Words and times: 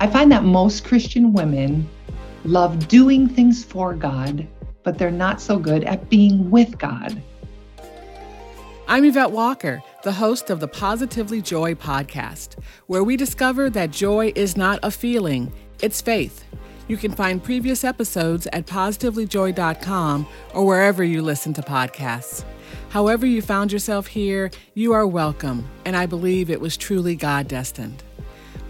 I 0.00 0.06
find 0.06 0.30
that 0.30 0.44
most 0.44 0.84
Christian 0.84 1.32
women 1.32 1.88
love 2.44 2.86
doing 2.86 3.28
things 3.28 3.64
for 3.64 3.94
God, 3.94 4.46
but 4.84 4.96
they're 4.96 5.10
not 5.10 5.40
so 5.40 5.58
good 5.58 5.82
at 5.82 6.08
being 6.08 6.52
with 6.52 6.78
God. 6.78 7.20
I'm 8.86 9.04
Yvette 9.04 9.32
Walker, 9.32 9.82
the 10.04 10.12
host 10.12 10.50
of 10.50 10.60
the 10.60 10.68
Positively 10.68 11.42
Joy 11.42 11.74
podcast, 11.74 12.62
where 12.86 13.02
we 13.02 13.16
discover 13.16 13.68
that 13.70 13.90
joy 13.90 14.32
is 14.36 14.56
not 14.56 14.78
a 14.84 14.92
feeling, 14.92 15.52
it's 15.82 16.00
faith. 16.00 16.44
You 16.86 16.96
can 16.96 17.10
find 17.10 17.42
previous 17.42 17.82
episodes 17.82 18.46
at 18.52 18.66
positivelyjoy.com 18.66 20.28
or 20.54 20.64
wherever 20.64 21.02
you 21.02 21.22
listen 21.22 21.52
to 21.54 21.62
podcasts. 21.62 22.44
However, 22.90 23.26
you 23.26 23.42
found 23.42 23.72
yourself 23.72 24.06
here, 24.06 24.52
you 24.74 24.92
are 24.92 25.08
welcome, 25.08 25.68
and 25.84 25.96
I 25.96 26.06
believe 26.06 26.50
it 26.50 26.60
was 26.60 26.76
truly 26.76 27.16
God 27.16 27.48
destined. 27.48 28.04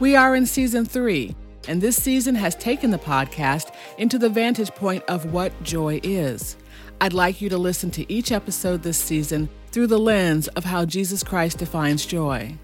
We 0.01 0.15
are 0.15 0.37
in 0.37 0.47
season 0.47 0.85
three, 0.85 1.35
and 1.67 1.83
this 1.83 2.01
season 2.01 2.37
has 2.37 2.55
taken 2.55 2.93
the 2.93 2.99
podcast 2.99 3.75
into 3.99 4.17
the 4.17 4.29
vantage 4.29 4.71
point 4.71 5.03
of 5.09 5.33
what 5.33 5.61
joy 5.65 5.99
is. 6.05 6.57
I'd 7.01 7.13
like 7.13 7.41
you 7.41 7.49
to 7.49 7.59
listen 7.59 7.91
to 7.93 8.13
each 8.13 8.31
episode 8.31 8.85
this 8.85 8.97
season 8.97 9.49
through 9.73 9.89
the 9.89 9.99
lens 9.99 10.47
of 10.49 10.63
how 10.63 10.85
Jesus 10.85 11.25
Christ 11.25 11.59
defines 11.59 12.07
joy. 12.07 12.55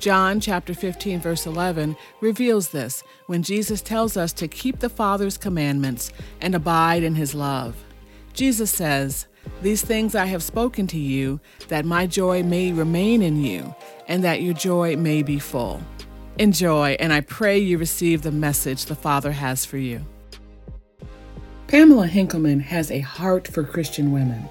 John 0.00 0.40
chapter 0.40 0.74
15 0.74 1.20
verse 1.20 1.46
11 1.46 1.96
reveals 2.20 2.70
this 2.70 3.04
when 3.26 3.44
Jesus 3.44 3.80
tells 3.80 4.16
us 4.16 4.32
to 4.32 4.48
keep 4.48 4.80
the 4.80 4.88
Father's 4.88 5.38
commandments 5.38 6.12
and 6.40 6.52
abide 6.52 7.04
in 7.04 7.14
his 7.14 7.32
love. 7.32 7.76
Jesus 8.32 8.72
says, 8.72 9.28
"These 9.62 9.82
things 9.82 10.16
I 10.16 10.26
have 10.26 10.42
spoken 10.42 10.88
to 10.88 10.98
you 10.98 11.38
that 11.68 11.84
my 11.84 12.08
joy 12.08 12.42
may 12.42 12.72
remain 12.72 13.22
in 13.22 13.40
you 13.40 13.72
and 14.08 14.24
that 14.24 14.42
your 14.42 14.54
joy 14.54 14.96
may 14.96 15.22
be 15.22 15.38
full." 15.38 15.80
Enjoy, 16.38 16.96
and 17.00 17.14
I 17.14 17.22
pray 17.22 17.58
you 17.58 17.78
receive 17.78 18.20
the 18.20 18.30
message 18.30 18.84
the 18.84 18.94
Father 18.94 19.32
has 19.32 19.64
for 19.64 19.78
you. 19.78 20.04
Pamela 21.66 22.08
Henkelman 22.08 22.60
has 22.60 22.90
a 22.90 23.00
heart 23.00 23.48
for 23.48 23.64
Christian 23.64 24.12
women. 24.12 24.46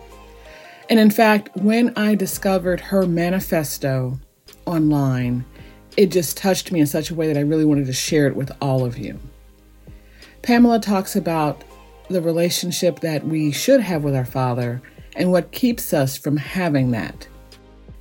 And 0.90 1.00
in 1.00 1.12
fact, 1.12 1.56
when 1.56 1.94
I 1.96 2.16
discovered 2.16 2.80
her 2.80 3.06
manifesto 3.06 4.20
online, 4.66 5.46
it 5.96 6.08
just 6.08 6.38
touched 6.38 6.72
me 6.72 6.80
in 6.80 6.88
such 6.88 7.12
a 7.12 7.16
way 7.16 7.28
that 7.28 7.38
I 7.38 7.42
really 7.42 7.66
wanted 7.66 7.86
to 7.86 7.94
share 7.94 8.26
it 8.26 8.36
with 8.36 8.52
all 8.62 8.84
of 8.84 8.98
you. 8.98 9.20
Pamela 10.42 10.80
talks 10.80 11.16
about 11.16 11.64
the 12.10 12.22
relationship 12.22 13.02
that 13.02 13.28
we 13.28 13.52
should 13.52 13.82
have 13.82 14.04
with 14.04 14.16
our 14.16 14.26
Father 14.26 14.82
and 15.16 15.32
what 15.32 15.52
keeps 15.52 15.94
us 15.94 16.18
from 16.18 16.38
having 16.38 16.92
that 16.92 17.28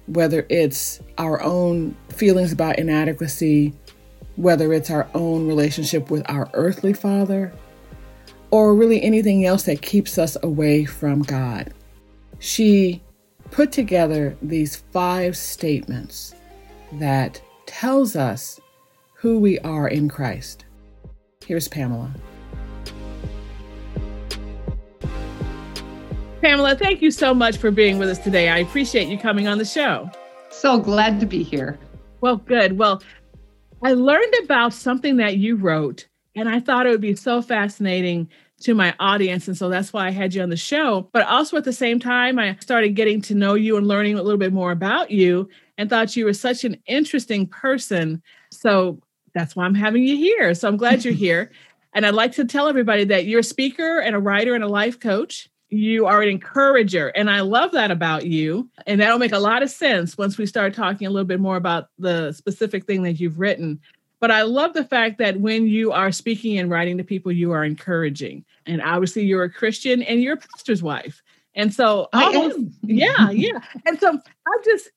whether 0.06 0.46
it's 0.48 1.00
our 1.18 1.42
own 1.42 1.96
feelings 2.14 2.52
about 2.52 2.78
inadequacy, 2.78 3.72
whether 4.36 4.72
it's 4.72 4.90
our 4.90 5.08
own 5.14 5.46
relationship 5.46 6.10
with 6.10 6.28
our 6.30 6.48
earthly 6.54 6.92
father, 6.92 7.52
or 8.50 8.74
really 8.74 9.02
anything 9.02 9.44
else 9.44 9.64
that 9.64 9.82
keeps 9.82 10.18
us 10.18 10.36
away 10.42 10.84
from 10.84 11.22
God. 11.22 11.72
She 12.38 13.02
put 13.50 13.72
together 13.72 14.36
these 14.42 14.76
five 14.76 15.36
statements 15.36 16.34
that 16.92 17.40
tells 17.66 18.16
us 18.16 18.60
who 19.14 19.38
we 19.38 19.58
are 19.60 19.88
in 19.88 20.08
Christ. 20.08 20.64
Here's 21.46 21.68
Pamela. 21.68 22.14
Pamela, 26.40 26.76
thank 26.76 27.00
you 27.00 27.10
so 27.10 27.32
much 27.32 27.56
for 27.56 27.70
being 27.70 27.98
with 27.98 28.10
us 28.10 28.18
today. 28.18 28.50
I 28.50 28.58
appreciate 28.58 29.08
you 29.08 29.18
coming 29.18 29.48
on 29.48 29.56
the 29.56 29.64
show. 29.64 30.10
So 30.50 30.78
glad 30.78 31.18
to 31.20 31.26
be 31.26 31.42
here. 31.42 31.78
Well, 32.24 32.36
good. 32.38 32.78
Well, 32.78 33.02
I 33.82 33.92
learned 33.92 34.32
about 34.44 34.72
something 34.72 35.18
that 35.18 35.36
you 35.36 35.56
wrote, 35.56 36.08
and 36.34 36.48
I 36.48 36.58
thought 36.58 36.86
it 36.86 36.88
would 36.88 37.02
be 37.02 37.14
so 37.14 37.42
fascinating 37.42 38.30
to 38.62 38.72
my 38.72 38.94
audience. 38.98 39.46
And 39.46 39.54
so 39.54 39.68
that's 39.68 39.92
why 39.92 40.06
I 40.06 40.10
had 40.10 40.32
you 40.32 40.40
on 40.40 40.48
the 40.48 40.56
show. 40.56 41.10
But 41.12 41.26
also 41.26 41.58
at 41.58 41.64
the 41.64 41.72
same 41.74 42.00
time, 42.00 42.38
I 42.38 42.56
started 42.62 42.94
getting 42.94 43.20
to 43.20 43.34
know 43.34 43.52
you 43.52 43.76
and 43.76 43.86
learning 43.86 44.18
a 44.18 44.22
little 44.22 44.38
bit 44.38 44.54
more 44.54 44.72
about 44.72 45.10
you 45.10 45.50
and 45.76 45.90
thought 45.90 46.16
you 46.16 46.24
were 46.24 46.32
such 46.32 46.64
an 46.64 46.80
interesting 46.86 47.46
person. 47.46 48.22
So 48.50 48.98
that's 49.34 49.54
why 49.54 49.66
I'm 49.66 49.74
having 49.74 50.04
you 50.04 50.16
here. 50.16 50.54
So 50.54 50.66
I'm 50.66 50.78
glad 50.78 51.04
you're 51.04 51.12
here. 51.28 51.50
And 51.92 52.06
I'd 52.06 52.14
like 52.14 52.32
to 52.36 52.46
tell 52.46 52.68
everybody 52.68 53.04
that 53.04 53.26
you're 53.26 53.40
a 53.40 53.44
speaker 53.44 53.98
and 53.98 54.16
a 54.16 54.18
writer 54.18 54.54
and 54.54 54.64
a 54.64 54.68
life 54.68 54.98
coach 54.98 55.50
you 55.76 56.06
are 56.06 56.22
an 56.22 56.28
encourager 56.28 57.08
and 57.08 57.30
i 57.30 57.40
love 57.40 57.72
that 57.72 57.90
about 57.90 58.26
you 58.26 58.68
and 58.86 59.00
that'll 59.00 59.18
make 59.18 59.32
a 59.32 59.38
lot 59.38 59.62
of 59.62 59.70
sense 59.70 60.16
once 60.16 60.38
we 60.38 60.46
start 60.46 60.74
talking 60.74 61.06
a 61.06 61.10
little 61.10 61.26
bit 61.26 61.40
more 61.40 61.56
about 61.56 61.88
the 61.98 62.32
specific 62.32 62.84
thing 62.84 63.02
that 63.02 63.20
you've 63.20 63.38
written 63.38 63.80
but 64.20 64.30
i 64.30 64.42
love 64.42 64.72
the 64.72 64.84
fact 64.84 65.18
that 65.18 65.40
when 65.40 65.66
you 65.66 65.92
are 65.92 66.12
speaking 66.12 66.58
and 66.58 66.70
writing 66.70 66.96
to 66.96 67.04
people 67.04 67.32
you 67.32 67.52
are 67.52 67.64
encouraging 67.64 68.44
and 68.66 68.80
obviously 68.82 69.24
you're 69.24 69.44
a 69.44 69.50
christian 69.50 70.02
and 70.02 70.22
you're 70.22 70.34
a 70.34 70.38
pastor's 70.38 70.82
wife 70.82 71.22
and 71.54 71.72
so 71.72 72.08
I 72.12 72.24
am. 72.24 72.72
yeah 72.82 73.30
yeah 73.30 73.58
and 73.86 73.98
so 73.98 74.18
i 74.46 74.58
just 74.64 74.90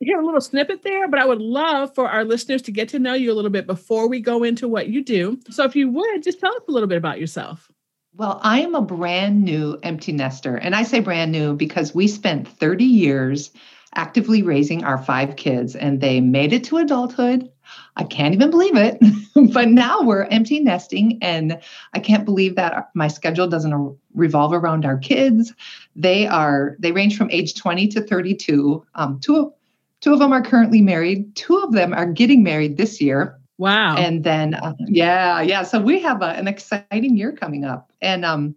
hear 0.00 0.20
a 0.20 0.24
little 0.24 0.40
snippet 0.40 0.82
there, 0.82 1.08
but 1.08 1.18
I 1.18 1.24
would 1.24 1.40
love 1.40 1.94
for 1.94 2.08
our 2.08 2.24
listeners 2.24 2.62
to 2.62 2.72
get 2.72 2.88
to 2.90 2.98
know 2.98 3.14
you 3.14 3.32
a 3.32 3.34
little 3.34 3.50
bit 3.50 3.66
before 3.66 4.08
we 4.08 4.20
go 4.20 4.42
into 4.42 4.68
what 4.68 4.88
you 4.88 5.02
do. 5.02 5.38
So 5.50 5.64
if 5.64 5.74
you 5.74 5.90
would, 5.90 6.22
just 6.22 6.40
tell 6.40 6.54
us 6.54 6.62
a 6.68 6.70
little 6.70 6.88
bit 6.88 6.98
about 6.98 7.18
yourself. 7.18 7.70
Well, 8.16 8.38
I 8.44 8.60
am 8.60 8.76
a 8.76 8.80
brand 8.80 9.42
new 9.42 9.76
empty 9.82 10.12
nester. 10.12 10.54
And 10.54 10.76
I 10.76 10.84
say 10.84 11.00
brand 11.00 11.32
new 11.32 11.54
because 11.54 11.96
we 11.96 12.06
spent 12.06 12.46
30 12.46 12.84
years 12.84 13.50
actively 13.96 14.40
raising 14.42 14.84
our 14.84 14.98
five 14.98 15.34
kids 15.34 15.74
and 15.74 16.00
they 16.00 16.20
made 16.20 16.52
it 16.52 16.62
to 16.64 16.76
adulthood. 16.76 17.50
I 17.96 18.04
can't 18.04 18.32
even 18.32 18.50
believe 18.50 18.76
it. 18.76 18.98
but 19.52 19.68
now 19.68 20.02
we're 20.02 20.24
empty 20.26 20.60
nesting 20.60 21.18
and 21.22 21.60
I 21.92 21.98
can't 21.98 22.24
believe 22.24 22.54
that 22.54 22.90
my 22.94 23.08
schedule 23.08 23.48
doesn't 23.48 23.98
revolve 24.14 24.52
around 24.52 24.84
our 24.84 24.98
kids. 24.98 25.52
They 25.96 26.28
are 26.28 26.76
they 26.78 26.92
range 26.92 27.16
from 27.16 27.32
age 27.32 27.54
20 27.54 27.88
to 27.88 28.00
32. 28.00 28.86
Um, 28.94 29.18
two 29.18 29.52
two 30.00 30.12
of 30.12 30.20
them 30.20 30.32
are 30.32 30.42
currently 30.42 30.82
married. 30.82 31.34
Two 31.34 31.58
of 31.58 31.72
them 31.72 31.92
are 31.92 32.06
getting 32.06 32.44
married 32.44 32.76
this 32.76 33.00
year. 33.00 33.40
Wow. 33.64 33.96
And 33.96 34.24
then, 34.24 34.52
uh, 34.52 34.74
yeah, 34.78 35.40
yeah. 35.40 35.62
So 35.62 35.80
we 35.80 35.98
have 36.00 36.20
a, 36.20 36.26
an 36.26 36.46
exciting 36.46 37.16
year 37.16 37.32
coming 37.32 37.64
up. 37.64 37.90
And 38.02 38.22
um, 38.22 38.54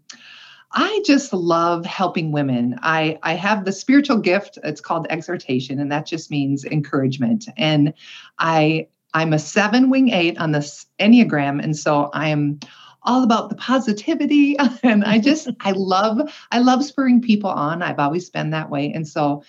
I 0.73 1.01
just 1.05 1.31
love 1.31 1.85
helping 1.85 2.33
women. 2.33 2.77
I, 2.81 3.17
I 3.23 3.35
have 3.35 3.63
the 3.63 3.71
spiritual 3.71 4.17
gift. 4.17 4.59
It's 4.65 4.81
called 4.81 5.07
exhortation, 5.09 5.79
and 5.79 5.89
that 5.93 6.07
just 6.07 6.29
means 6.29 6.65
encouragement. 6.65 7.47
And 7.55 7.93
I 8.37 8.89
I'm 9.13 9.31
a 9.31 9.39
seven 9.39 9.89
wing 9.89 10.09
eight 10.09 10.37
on 10.39 10.51
this 10.51 10.85
Enneagram. 10.99 11.63
And 11.63 11.77
so 11.77 12.09
I 12.13 12.27
am 12.27 12.59
all 13.03 13.23
about 13.23 13.49
the 13.49 13.55
positivity. 13.55 14.57
and 14.83 15.05
I 15.05 15.19
just 15.19 15.47
I 15.61 15.71
love, 15.71 16.19
I 16.51 16.59
love 16.59 16.83
spurring 16.83 17.21
people 17.21 17.49
on. 17.49 17.81
I've 17.81 17.99
always 17.99 18.29
been 18.29 18.49
that 18.49 18.69
way. 18.69 18.91
And 18.91 19.07
so 19.07 19.41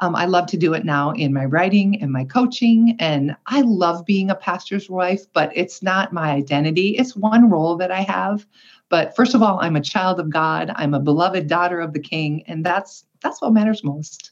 um, 0.00 0.14
I 0.14 0.26
love 0.26 0.46
to 0.48 0.56
do 0.56 0.74
it 0.74 0.84
now 0.84 1.10
in 1.12 1.32
my 1.32 1.44
writing 1.44 2.00
and 2.00 2.12
my 2.12 2.24
coaching. 2.24 2.96
And 3.00 3.36
I 3.46 3.62
love 3.62 4.06
being 4.06 4.30
a 4.30 4.34
pastor's 4.34 4.88
wife, 4.88 5.26
but 5.32 5.50
it's 5.54 5.82
not 5.82 6.12
my 6.12 6.30
identity. 6.30 6.90
It's 6.90 7.16
one 7.16 7.50
role 7.50 7.76
that 7.76 7.90
I 7.90 8.02
have. 8.02 8.46
But 8.88 9.16
first 9.16 9.34
of 9.34 9.42
all, 9.42 9.58
I'm 9.60 9.76
a 9.76 9.80
child 9.80 10.20
of 10.20 10.30
God. 10.30 10.72
I'm 10.76 10.94
a 10.94 11.00
beloved 11.00 11.46
daughter 11.46 11.80
of 11.80 11.92
the 11.92 12.00
King, 12.00 12.42
and 12.46 12.64
that's 12.64 13.04
that's 13.20 13.42
what 13.42 13.52
matters 13.52 13.84
most. 13.84 14.30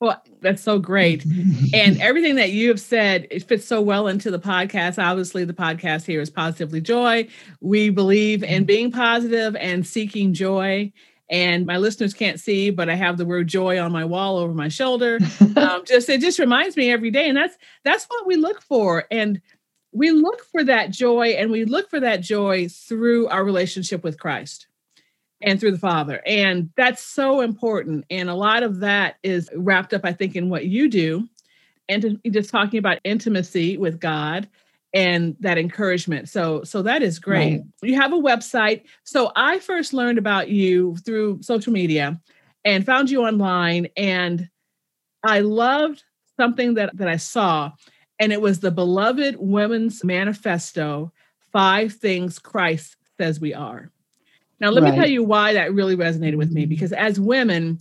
Well, 0.00 0.22
that's 0.42 0.60
so 0.60 0.78
great. 0.78 1.24
and 1.72 1.98
everything 2.02 2.34
that 2.34 2.50
you 2.50 2.68
have 2.68 2.80
said, 2.80 3.26
it 3.30 3.44
fits 3.44 3.64
so 3.64 3.80
well 3.80 4.08
into 4.08 4.30
the 4.30 4.38
podcast. 4.38 5.02
Obviously, 5.02 5.44
the 5.44 5.54
podcast 5.54 6.04
here 6.04 6.20
is 6.20 6.28
Positively 6.28 6.82
Joy. 6.82 7.28
We 7.62 7.88
believe 7.88 8.42
in 8.42 8.64
being 8.64 8.90
positive 8.90 9.56
and 9.56 9.86
seeking 9.86 10.34
joy. 10.34 10.92
And 11.28 11.66
my 11.66 11.76
listeners 11.76 12.14
can't 12.14 12.38
see, 12.38 12.70
but 12.70 12.88
I 12.88 12.94
have 12.94 13.16
the 13.16 13.24
word 13.24 13.48
joy 13.48 13.80
on 13.80 13.90
my 13.90 14.04
wall 14.04 14.36
over 14.36 14.54
my 14.54 14.68
shoulder. 14.68 15.18
um, 15.56 15.84
just 15.84 16.08
it 16.08 16.20
just 16.20 16.38
reminds 16.38 16.76
me 16.76 16.90
every 16.90 17.10
day, 17.10 17.28
and 17.28 17.36
that's 17.36 17.56
that's 17.84 18.04
what 18.04 18.26
we 18.26 18.36
look 18.36 18.62
for. 18.62 19.04
And 19.10 19.40
we 19.92 20.10
look 20.10 20.44
for 20.44 20.62
that 20.64 20.90
joy, 20.90 21.30
and 21.30 21.50
we 21.50 21.64
look 21.64 21.90
for 21.90 22.00
that 22.00 22.20
joy 22.20 22.68
through 22.68 23.26
our 23.28 23.44
relationship 23.44 24.04
with 24.04 24.20
Christ 24.20 24.68
and 25.40 25.58
through 25.60 25.72
the 25.72 25.78
Father. 25.78 26.22
And 26.26 26.70
that's 26.76 27.02
so 27.02 27.40
important. 27.40 28.04
And 28.10 28.30
a 28.30 28.34
lot 28.34 28.62
of 28.62 28.80
that 28.80 29.16
is 29.22 29.50
wrapped 29.54 29.94
up, 29.94 30.02
I 30.04 30.12
think, 30.12 30.36
in 30.36 30.48
what 30.48 30.66
you 30.66 30.88
do. 30.88 31.28
And 31.88 32.20
just 32.30 32.50
talking 32.50 32.78
about 32.78 32.98
intimacy 33.04 33.76
with 33.76 34.00
God 34.00 34.48
and 34.96 35.36
that 35.40 35.58
encouragement. 35.58 36.26
So 36.26 36.64
so 36.64 36.80
that 36.82 37.02
is 37.02 37.18
great. 37.18 37.60
Right. 37.60 37.62
You 37.82 38.00
have 38.00 38.14
a 38.14 38.18
website. 38.18 38.84
So 39.04 39.30
I 39.36 39.58
first 39.58 39.92
learned 39.92 40.16
about 40.16 40.48
you 40.48 40.96
through 41.04 41.42
social 41.42 41.72
media 41.72 42.18
and 42.64 42.86
found 42.86 43.10
you 43.10 43.22
online 43.22 43.88
and 43.94 44.48
I 45.22 45.40
loved 45.40 46.02
something 46.40 46.74
that 46.74 46.96
that 46.96 47.08
I 47.08 47.18
saw 47.18 47.72
and 48.18 48.32
it 48.32 48.40
was 48.40 48.60
the 48.60 48.70
beloved 48.70 49.36
women's 49.38 50.02
manifesto 50.02 51.12
five 51.52 51.92
things 51.92 52.38
Christ 52.38 52.96
says 53.18 53.38
we 53.38 53.52
are. 53.52 53.90
Now 54.60 54.70
let 54.70 54.82
right. 54.82 54.94
me 54.94 54.98
tell 54.98 55.08
you 55.08 55.22
why 55.22 55.52
that 55.52 55.74
really 55.74 55.96
resonated 55.96 56.36
with 56.36 56.52
me 56.52 56.62
mm-hmm. 56.62 56.70
because 56.70 56.94
as 56.94 57.20
women 57.20 57.80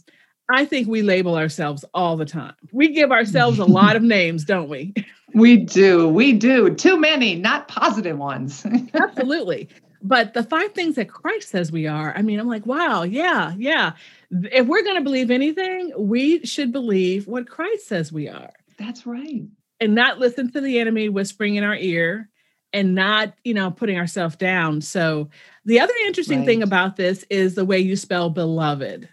I 0.49 0.65
think 0.65 0.87
we 0.87 1.01
label 1.01 1.35
ourselves 1.35 1.83
all 1.93 2.17
the 2.17 2.25
time. 2.25 2.55
We 2.71 2.89
give 2.89 3.11
ourselves 3.11 3.59
a 3.59 3.65
lot 3.65 3.95
of 3.95 4.03
names, 4.17 4.45
don't 4.45 4.69
we? 4.69 4.93
We 5.33 5.57
do. 5.57 6.07
We 6.07 6.31
do. 6.31 6.73
Too 6.73 6.97
many, 6.97 7.35
not 7.35 7.67
positive 7.67 8.17
ones. 8.17 8.65
Absolutely. 8.93 9.67
But 10.01 10.33
the 10.33 10.43
five 10.43 10.71
things 10.71 10.95
that 10.95 11.09
Christ 11.09 11.49
says 11.49 11.73
we 11.73 11.87
are, 11.87 12.13
I 12.15 12.21
mean, 12.21 12.39
I'm 12.39 12.47
like, 12.47 12.65
wow, 12.65 13.03
yeah, 13.03 13.53
yeah. 13.57 13.93
If 14.31 14.65
we're 14.65 14.83
going 14.83 14.95
to 14.95 15.03
believe 15.03 15.31
anything, 15.31 15.91
we 15.97 16.45
should 16.45 16.71
believe 16.71 17.27
what 17.27 17.49
Christ 17.49 17.85
says 17.85 18.13
we 18.13 18.29
are. 18.29 18.51
That's 18.79 19.05
right. 19.05 19.43
And 19.81 19.93
not 19.93 20.19
listen 20.19 20.53
to 20.53 20.61
the 20.61 20.79
enemy 20.79 21.09
whispering 21.09 21.55
in 21.55 21.65
our 21.65 21.75
ear 21.75 22.29
and 22.71 22.95
not, 22.95 23.33
you 23.43 23.53
know, 23.53 23.71
putting 23.71 23.97
ourselves 23.97 24.37
down. 24.37 24.79
So 24.79 25.29
the 25.65 25.81
other 25.81 25.93
interesting 26.05 26.39
right. 26.39 26.45
thing 26.45 26.63
about 26.63 26.95
this 26.95 27.25
is 27.29 27.55
the 27.55 27.65
way 27.65 27.79
you 27.79 27.97
spell 27.97 28.29
beloved. 28.29 29.09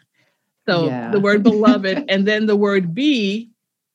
So 0.68 0.86
yeah. 0.86 1.10
the 1.10 1.20
word 1.20 1.42
beloved 1.44 2.04
and 2.08 2.26
then 2.26 2.46
the 2.46 2.56
word 2.56 2.94
be 2.94 3.50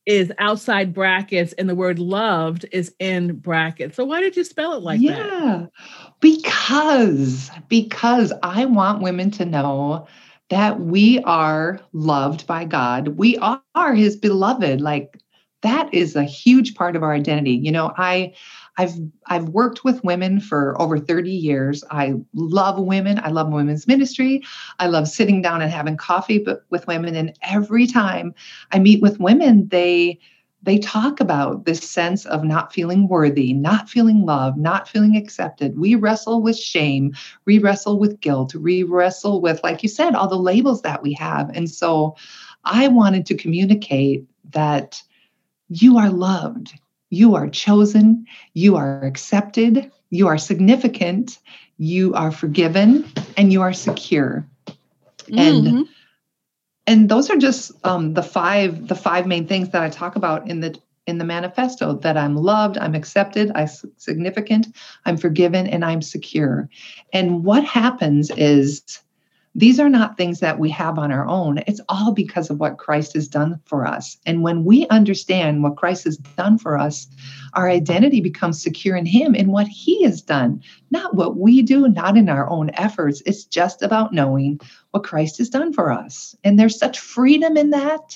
is 0.06 0.32
outside 0.40 0.94
brackets 0.94 1.54
and 1.54 1.68
the 1.68 1.76
word 1.76 2.00
loved 2.00 2.66
is 2.72 2.96
in 3.00 3.36
brackets. 3.36 3.98
So 3.98 4.06
why 4.06 4.22
did 4.22 4.38
you 4.38 4.46
spell 4.46 4.74
it 4.74 4.82
like 4.82 5.02
yeah, 5.02 5.12
that? 5.12 5.28
Yeah. 5.28 5.66
Because 6.22 7.52
because 7.68 8.32
I 8.42 8.66
want 8.66 9.02
women 9.02 9.32
to 9.32 9.46
know 9.46 10.08
that 10.50 10.80
we 10.80 11.20
are 11.24 11.82
loved 11.92 12.48
by 12.48 12.64
God. 12.64 13.10
We 13.10 13.38
are 13.38 13.94
his 13.94 14.16
beloved. 14.16 14.80
Like 14.80 15.22
that 15.62 15.94
is 15.94 16.16
a 16.16 16.24
huge 16.24 16.76
part 16.76 16.96
of 16.96 17.04
our 17.04 17.14
identity. 17.14 17.52
You 17.52 17.72
know, 17.72 17.94
I 17.98 18.34
I've 18.78 18.94
I've 19.26 19.50
worked 19.50 19.84
with 19.84 20.04
women 20.04 20.40
for 20.40 20.80
over 20.80 21.00
30 21.00 21.32
years. 21.32 21.84
I 21.90 22.14
love 22.34 22.80
women. 22.80 23.20
I 23.24 23.30
love 23.30 23.52
women's 23.52 23.88
ministry. 23.88 24.44
I 24.80 24.88
love 24.88 25.08
sitting 25.08 25.42
down 25.42 25.62
and 25.62 25.72
having 25.72 25.98
coffee 25.98 26.46
with 26.70 26.88
women 26.88 27.16
and 27.16 27.38
every 27.42 27.88
time 27.88 28.34
I 28.72 28.80
meet 28.80 29.02
with 29.02 29.20
women 29.20 29.68
they 29.70 30.20
they 30.64 30.80
talk 30.80 31.20
about 31.20 31.66
this 31.66 31.80
sense 31.80 32.26
of 32.26 32.44
not 32.44 32.74
feeling 32.74 33.08
worthy, 33.08 33.54
not 33.54 33.88
feeling 33.88 34.26
loved, 34.26 34.58
not 34.58 34.88
feeling 34.88 35.16
accepted. 35.16 35.78
We 35.78 35.96
wrestle 35.96 36.42
with 36.42 36.58
shame, 36.58 37.16
we 37.46 37.60
wrestle 37.60 38.00
with 38.00 38.20
guilt, 38.20 38.56
we 38.56 38.84
wrestle 38.84 39.40
with 39.40 39.64
like 39.64 39.84
you 39.84 39.90
said 39.90 40.16
all 40.16 40.28
the 40.28 40.36
labels 40.36 40.82
that 40.82 41.04
we 41.04 41.14
have. 41.14 41.50
And 41.56 41.70
so 41.70 42.16
I 42.66 42.88
wanted 42.88 43.26
to 43.28 43.36
communicate 43.36 44.26
that 44.52 45.02
you 45.70 45.98
are 45.98 46.10
loved 46.10 46.74
you 47.10 47.36
are 47.36 47.50
chosen, 47.50 48.26
you 48.54 48.76
are 48.76 49.04
accepted, 49.04 49.92
you 50.10 50.28
are 50.28 50.38
significant, 50.38 51.40
you 51.78 52.14
are 52.14 52.32
forgiven, 52.32 53.08
and 53.38 53.54
you 53.54 53.62
are 53.62 53.74
secure. 53.74 54.46
Mm-hmm. 54.68 55.38
And 55.38 55.88
and 56.86 57.10
those 57.10 57.30
are 57.30 57.38
just 57.38 57.72
um, 57.86 58.14
the 58.14 58.24
five 58.24 58.88
the 58.88 58.96
five 58.96 59.28
main 59.28 59.48
things 59.48 59.70
that 59.70 59.84
I 59.84 59.90
talk 59.90 60.16
about 60.16 60.50
in 60.50 60.60
the 60.60 60.78
in 61.06 61.18
the 61.18 61.26
manifesto 61.26 61.94
that 61.94 62.18
I'm 62.18 62.36
loved, 62.36 62.78
I'm 62.78 62.94
accepted, 62.94 63.52
I'm 63.56 63.70
significant, 63.96 64.68
I'm 65.06 65.16
forgiven, 65.16 65.66
and 65.68 65.86
I'm 65.86 66.02
secure. 66.02 66.70
And 67.14 67.46
what 67.46 67.64
happens 67.64 68.30
is 68.32 69.00
these 69.58 69.80
are 69.80 69.90
not 69.90 70.18
things 70.18 70.40
that 70.40 70.60
we 70.60 70.70
have 70.70 71.00
on 71.00 71.12
our 71.12 71.26
own. 71.26 71.58
It's 71.66 71.82
all 71.90 72.14
because 72.14 72.52
of 72.52 72.60
what 72.60 72.78
Christ 72.78 73.14
has 73.14 73.28
done 73.28 73.60
for 73.66 73.88
us. 73.88 74.16
And 74.28 74.44
when 74.44 74.64
we 74.64 74.88
understand 74.90 75.64
what 75.64 75.78
Christ 75.78 76.04
has 76.04 76.18
done 76.18 76.60
for 76.60 76.78
us, 76.78 77.08
our 77.56 77.68
identity 77.68 78.22
becomes 78.22 78.62
secure 78.62 78.96
in 78.96 79.08
Him 79.08 79.34
in 79.34 79.52
what 79.52 79.68
He 79.68 80.04
has 80.04 80.22
done, 80.22 80.62
not 80.92 81.16
what 81.16 81.38
we 81.38 81.64
do, 81.64 81.88
not 81.88 82.16
in 82.16 82.30
our 82.30 82.48
own 82.52 82.70
efforts. 82.76 83.24
It's 83.26 83.46
just 83.46 83.82
about 83.82 84.14
knowing 84.14 84.62
what 84.92 85.04
Christ 85.04 85.40
has 85.40 85.50
done 85.50 85.74
for 85.74 85.92
us. 85.92 86.36
And 86.44 86.60
there's 86.60 86.78
such 86.78 87.00
freedom 87.00 87.58
in 87.58 87.72
that. 87.72 88.16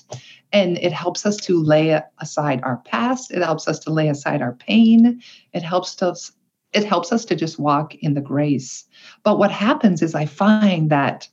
And 0.53 0.77
it 0.77 0.93
helps 0.93 1.25
us 1.25 1.38
to 1.38 1.59
lay 1.63 1.99
aside 2.19 2.61
our 2.61 2.77
past, 2.85 3.31
it 3.31 3.41
helps 3.41 3.67
us 3.67 3.79
to 3.79 3.89
lay 3.89 4.09
aside 4.09 4.43
our 4.43 4.53
pain, 4.53 5.23
it 5.53 5.63
helps 5.63 6.03
us 6.03 6.33
it 6.73 6.85
helps 6.85 7.12
us 7.12 7.25
to 7.25 7.35
just 7.35 7.59
walk 7.59 7.95
in 7.95 8.13
the 8.13 8.21
grace. 8.21 8.85
But 9.23 9.38
what 9.38 9.51
happens 9.51 10.01
is 10.01 10.15
I 10.15 10.25
find 10.25 10.89
that 10.89 11.27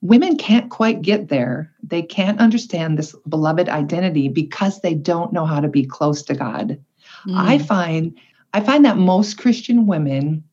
women 0.00 0.36
can't 0.36 0.70
quite 0.70 1.02
get 1.02 1.28
there. 1.28 1.72
They 1.82 2.02
can't 2.02 2.40
understand 2.40 2.98
this 2.98 3.14
beloved 3.28 3.68
identity 3.68 4.28
because 4.28 4.80
they 4.80 4.94
don't 4.94 5.32
know 5.32 5.46
how 5.46 5.60
to 5.60 5.68
be 5.68 5.84
close 5.84 6.22
to 6.22 6.34
God. 6.34 6.78
Mm. 7.26 7.36
I 7.36 7.58
find 7.58 8.18
I 8.54 8.60
find 8.60 8.84
that 8.84 8.98
most 8.98 9.38
Christian 9.38 9.86
women 9.86 10.44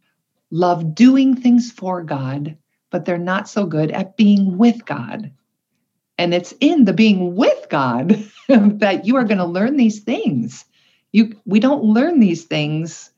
love 0.51 0.95
doing 0.95 1.35
things 1.35 1.71
for 1.71 2.01
God, 2.01 2.57
but 2.91 3.05
they're 3.05 3.17
not 3.17 3.49
so 3.49 3.65
good 3.65 3.91
at 3.91 4.15
being 4.17 4.57
with 4.57 4.85
God. 4.85 5.31
And 6.17 6.33
it's 6.33 6.53
in 6.59 6.85
the 6.85 6.93
being 6.93 7.35
with 7.35 7.67
God 7.69 8.09
that 8.47 9.05
you 9.05 9.15
are 9.15 9.25
going 9.25 9.37
to 9.37 9.45
learn 9.45 9.77
these 9.77 9.99
things. 9.99 10.65
You 11.11 11.35
we 11.45 11.59
don't 11.59 11.83
learn 11.83 12.19
these 12.19 12.45
things 12.45 13.08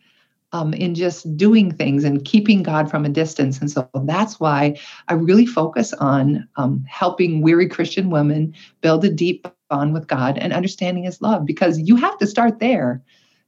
um, 0.53 0.73
in 0.73 0.95
just 0.95 1.37
doing 1.37 1.71
things 1.71 2.03
and 2.03 2.25
keeping 2.25 2.61
God 2.63 2.89
from 2.89 3.05
a 3.05 3.09
distance. 3.09 3.59
And 3.59 3.71
so 3.71 3.87
that's 4.03 4.39
why 4.39 4.77
I 5.07 5.13
really 5.13 5.45
focus 5.45 5.93
on 5.93 6.47
um, 6.57 6.83
helping 6.87 7.41
weary 7.41 7.69
Christian 7.69 8.09
women 8.09 8.53
build 8.81 9.05
a 9.05 9.09
deep 9.09 9.47
bond 9.69 9.93
with 9.93 10.07
God 10.07 10.37
and 10.37 10.51
understanding 10.51 11.03
His 11.05 11.21
love, 11.21 11.45
because 11.45 11.79
you 11.79 11.95
have 11.95 12.17
to 12.17 12.27
start 12.27 12.59
there. 12.59 13.01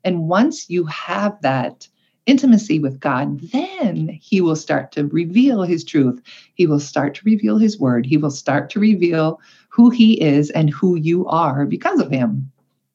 And 0.06 0.30
once 0.30 0.70
you 0.70 0.86
have 0.86 1.42
that 1.42 1.88
intimacy 2.26 2.80
with 2.80 3.02
God, 3.02 3.42
then 3.52 4.08
He 4.22 4.40
will 4.40 4.56
start 4.56 4.94
to 4.94 5.08
reveal 5.08 5.64
His 5.64 5.84
truth. 5.84 6.22
He 6.56 6.66
will 6.66 6.80
start 6.80 7.16
to 7.16 7.22
reveal 7.26 7.58
His 7.58 7.78
word. 7.78 8.06
He 8.06 8.16
will 8.16 8.32
start 8.32 8.70
to 8.70 8.80
reveal 8.80 9.42
who 9.68 9.90
He 9.90 10.22
is 10.22 10.50
and 10.52 10.70
who 10.70 10.96
you 10.96 11.28
are 11.28 11.66
because 11.66 12.00
of 12.00 12.10
Him. 12.10 12.50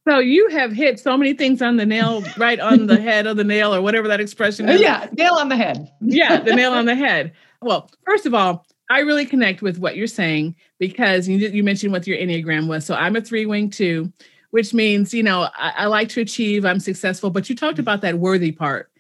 So 0.07 0.19
you 0.19 0.49
have 0.49 0.73
hit 0.73 0.99
so 0.99 1.17
many 1.17 1.35
things 1.35 1.61
on 1.61 1.77
the 1.77 1.85
nail, 1.85 2.23
right 2.37 2.59
on 2.59 2.87
the 2.87 3.01
head 3.01 3.27
of 3.27 3.37
the 3.37 3.45
nail, 3.45 3.75
or 3.75 3.83
whatever 3.83 4.09
that 4.09 4.21
expression 4.21 4.69
is. 4.69 4.81
Yeah, 4.81 5.07
nail 5.13 5.35
on 5.35 5.49
the 5.49 5.57
head. 5.57 5.91
yeah, 6.01 6.41
the 6.41 6.55
nail 6.55 6.73
on 6.73 6.87
the 6.87 6.95
head. 6.97 7.33
Well, 7.61 7.91
first 8.07 8.25
of 8.25 8.33
all, 8.33 8.65
I 8.91 9.01
really 9.01 9.27
connect 9.27 9.61
with 9.61 9.79
what 9.79 9.97
you're 9.97 10.07
saying 10.07 10.57
because 10.79 11.29
you, 11.29 11.37
you 11.37 11.63
mentioned 11.63 11.93
what 11.93 12.07
your 12.07 12.17
Enneagram 12.17 12.69
was. 12.69 12.87
So 12.87 12.95
I'm 12.95 13.17
a 13.17 13.21
three 13.21 13.45
wing 13.45 13.69
two, 13.71 14.13
which 14.51 14.73
means, 14.73 15.13
you 15.13 15.23
know, 15.23 15.49
I, 15.57 15.73
I, 15.77 15.87
like 15.87 16.09
to 16.11 16.23
achieve, 16.23 16.65
I'm 16.65 16.81
successful, 16.81 17.31
but 17.31 17.51
you 17.51 17.57
talked 17.57 17.79
about 17.79 18.01
that 18.01 18.19
worthy 18.19 18.53
part. 18.53 18.91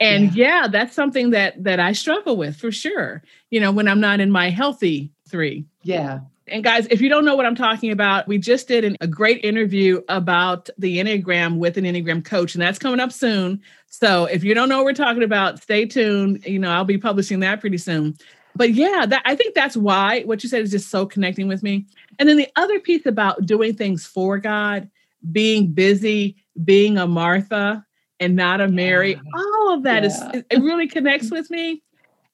And 0.00 0.34
yeah. 0.34 0.62
yeah, 0.62 0.68
that's 0.68 0.94
something 0.94 1.30
that 1.30 1.62
that 1.64 1.80
I 1.80 1.92
struggle 1.92 2.36
with 2.36 2.56
for 2.56 2.70
sure. 2.70 3.22
You 3.50 3.60
know, 3.60 3.72
when 3.72 3.88
I'm 3.88 4.00
not 4.00 4.20
in 4.20 4.30
my 4.30 4.50
healthy 4.50 5.12
three. 5.28 5.66
Yeah. 5.82 6.20
And 6.50 6.64
guys, 6.64 6.86
if 6.90 7.00
you 7.00 7.08
don't 7.08 7.24
know 7.24 7.34
what 7.34 7.46
I'm 7.46 7.54
talking 7.54 7.90
about, 7.90 8.26
we 8.26 8.38
just 8.38 8.68
did 8.68 8.84
an, 8.84 8.96
a 9.00 9.06
great 9.06 9.44
interview 9.44 10.02
about 10.08 10.68
the 10.78 10.98
Enneagram 10.98 11.58
with 11.58 11.76
an 11.76 11.84
Enneagram 11.84 12.24
coach, 12.24 12.54
and 12.54 12.62
that's 12.62 12.78
coming 12.78 13.00
up 13.00 13.12
soon. 13.12 13.60
So 13.86 14.26
if 14.26 14.44
you 14.44 14.54
don't 14.54 14.68
know 14.68 14.78
what 14.78 14.84
we're 14.84 14.92
talking 14.94 15.22
about, 15.22 15.62
stay 15.62 15.86
tuned. 15.86 16.44
You 16.44 16.58
know, 16.58 16.70
I'll 16.70 16.84
be 16.84 16.98
publishing 16.98 17.40
that 17.40 17.60
pretty 17.60 17.78
soon. 17.78 18.16
But 18.54 18.72
yeah, 18.72 19.06
that 19.06 19.22
I 19.24 19.36
think 19.36 19.54
that's 19.54 19.76
why 19.76 20.22
what 20.22 20.42
you 20.42 20.48
said 20.48 20.62
is 20.62 20.70
just 20.70 20.90
so 20.90 21.06
connecting 21.06 21.48
with 21.48 21.62
me. 21.62 21.86
And 22.18 22.28
then 22.28 22.36
the 22.36 22.48
other 22.56 22.80
piece 22.80 23.06
about 23.06 23.46
doing 23.46 23.74
things 23.74 24.04
for 24.04 24.38
God, 24.38 24.90
being 25.30 25.72
busy, 25.72 26.36
being 26.64 26.98
a 26.98 27.06
Martha 27.06 27.84
and 28.18 28.34
not 28.34 28.60
a 28.60 28.68
Mary, 28.68 29.12
yeah. 29.12 29.20
all 29.36 29.74
of 29.74 29.84
that 29.84 30.02
yeah. 30.02 30.08
is 30.08 30.44
it 30.50 30.60
really 30.60 30.88
connects 30.88 31.30
with 31.30 31.50
me. 31.50 31.82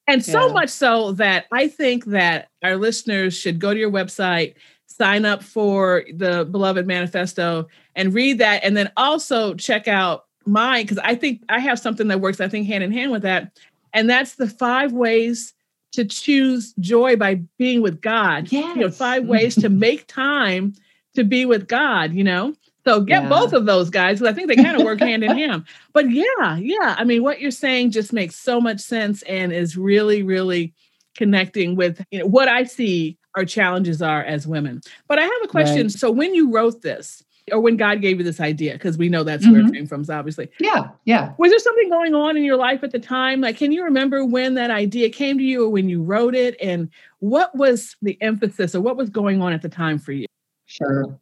And 0.07 0.23
so 0.23 0.47
yeah. 0.47 0.53
much 0.53 0.69
so 0.69 1.13
that 1.13 1.45
I 1.51 1.67
think 1.67 2.05
that 2.05 2.49
our 2.63 2.75
listeners 2.75 3.37
should 3.37 3.59
go 3.59 3.73
to 3.73 3.79
your 3.79 3.91
website, 3.91 4.53
sign 4.87 5.25
up 5.25 5.43
for 5.43 6.05
the 6.13 6.45
Beloved 6.45 6.85
Manifesto, 6.85 7.67
and 7.95 8.13
read 8.13 8.37
that. 8.37 8.63
And 8.63 8.77
then 8.77 8.91
also 8.97 9.55
check 9.55 9.87
out 9.87 10.25
mine, 10.45 10.83
because 10.83 10.99
I 10.99 11.15
think 11.15 11.41
I 11.49 11.59
have 11.59 11.79
something 11.79 12.07
that 12.09 12.21
works, 12.21 12.39
I 12.39 12.47
think, 12.47 12.67
hand 12.67 12.83
in 12.83 12.91
hand 12.91 13.11
with 13.11 13.23
that. 13.23 13.57
And 13.93 14.09
that's 14.09 14.35
the 14.35 14.47
five 14.47 14.91
ways 14.91 15.53
to 15.93 16.05
choose 16.05 16.73
joy 16.79 17.15
by 17.15 17.41
being 17.57 17.81
with 17.81 18.01
God. 18.01 18.51
Yes. 18.51 18.75
You 18.75 18.81
know, 18.83 18.91
five 18.91 19.23
mm. 19.23 19.27
ways 19.27 19.55
to 19.55 19.69
make 19.69 20.05
time 20.07 20.73
to 21.15 21.23
be 21.23 21.45
with 21.45 21.67
God, 21.67 22.13
you 22.13 22.23
know? 22.23 22.53
So 22.85 23.01
get 23.01 23.23
yeah. 23.23 23.29
both 23.29 23.53
of 23.53 23.65
those 23.65 23.89
guys 23.89 24.19
because 24.19 24.31
I 24.31 24.35
think 24.35 24.47
they 24.47 24.55
kind 24.55 24.77
of 24.77 24.83
work 24.83 24.99
hand 24.99 25.23
in 25.23 25.35
hand. 25.35 25.65
But 25.93 26.11
yeah, 26.11 26.57
yeah. 26.57 26.95
I 26.97 27.03
mean, 27.03 27.23
what 27.23 27.41
you're 27.41 27.51
saying 27.51 27.91
just 27.91 28.13
makes 28.13 28.35
so 28.35 28.61
much 28.61 28.79
sense 28.79 29.23
and 29.23 29.51
is 29.51 29.75
really, 29.75 30.21
really 30.21 30.73
connecting 31.15 31.75
with 31.75 32.05
you 32.11 32.19
know 32.19 32.25
what 32.25 32.47
I 32.47 32.63
see 32.63 33.17
our 33.35 33.45
challenges 33.45 34.01
are 34.01 34.23
as 34.23 34.47
women. 34.47 34.81
But 35.07 35.19
I 35.19 35.23
have 35.23 35.31
a 35.43 35.47
question. 35.47 35.83
Right. 35.83 35.91
So 35.91 36.11
when 36.11 36.35
you 36.35 36.51
wrote 36.51 36.81
this, 36.81 37.23
or 37.51 37.59
when 37.59 37.77
God 37.77 38.01
gave 38.01 38.17
you 38.17 38.23
this 38.23 38.39
idea, 38.39 38.73
because 38.73 38.97
we 38.97 39.07
know 39.07 39.23
that's 39.23 39.43
mm-hmm. 39.43 39.51
where 39.51 39.61
it 39.61 39.65
mm-hmm. 39.65 39.73
came 39.73 39.87
from, 39.87 40.05
obviously. 40.09 40.49
Yeah, 40.59 40.89
yeah. 41.05 41.33
Was 41.37 41.51
there 41.51 41.59
something 41.59 41.89
going 41.89 42.15
on 42.15 42.37
in 42.37 42.43
your 42.43 42.57
life 42.57 42.83
at 42.83 42.91
the 42.91 42.99
time? 42.99 43.41
Like, 43.41 43.57
can 43.57 43.71
you 43.71 43.83
remember 43.83 44.25
when 44.25 44.55
that 44.55 44.71
idea 44.71 45.09
came 45.09 45.37
to 45.37 45.43
you 45.43 45.65
or 45.65 45.69
when 45.69 45.87
you 45.87 46.01
wrote 46.01 46.33
it? 46.33 46.55
And 46.59 46.89
what 47.19 47.55
was 47.55 47.95
the 48.01 48.17
emphasis 48.21 48.73
or 48.73 48.81
what 48.81 48.97
was 48.97 49.09
going 49.09 49.41
on 49.41 49.53
at 49.53 49.61
the 49.61 49.69
time 49.69 49.99
for 49.99 50.11
you? 50.11 50.25
Sure. 50.65 51.19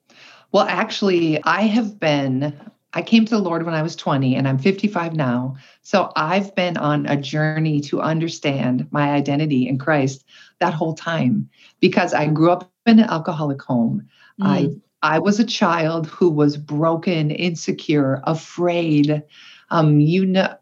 Well, 0.54 0.66
actually, 0.70 1.44
I 1.44 1.62
have 1.64 2.00
been, 2.00 2.54
I 2.94 3.02
came 3.02 3.26
to 3.26 3.36
the 3.36 3.42
Lord 3.42 3.66
when 3.66 3.74
I 3.74 3.82
was 3.82 3.96
20 3.96 4.36
and 4.36 4.48
I'm 4.48 4.60
55 4.60 5.16
now. 5.16 5.56
So 5.82 6.12
I've 6.16 6.54
been 6.54 6.78
on 6.78 7.08
a 7.08 7.18
journey 7.18 7.82
to 7.82 8.02
understand 8.02 8.88
my 8.92 9.12
identity 9.12 9.68
in 9.68 9.80
Christ 9.80 10.24
that 10.60 10.76
whole 10.76 10.94
time 10.94 11.50
because 11.80 12.14
I 12.14 12.28
grew 12.28 12.52
up 12.52 12.72
in 12.86 13.00
an 13.00 13.10
alcoholic 13.10 13.62
home. 13.62 14.08
Mm. 14.40 14.46
I 14.46 15.16
I 15.16 15.20
was 15.20 15.38
a 15.38 15.44
child 15.44 16.08
who 16.08 16.30
was 16.30 16.56
broken, 16.56 17.30
insecure, 17.30 18.22
afraid. 18.24 19.22
Um, 19.70 20.00
you 20.00 20.26
know, 20.26 20.56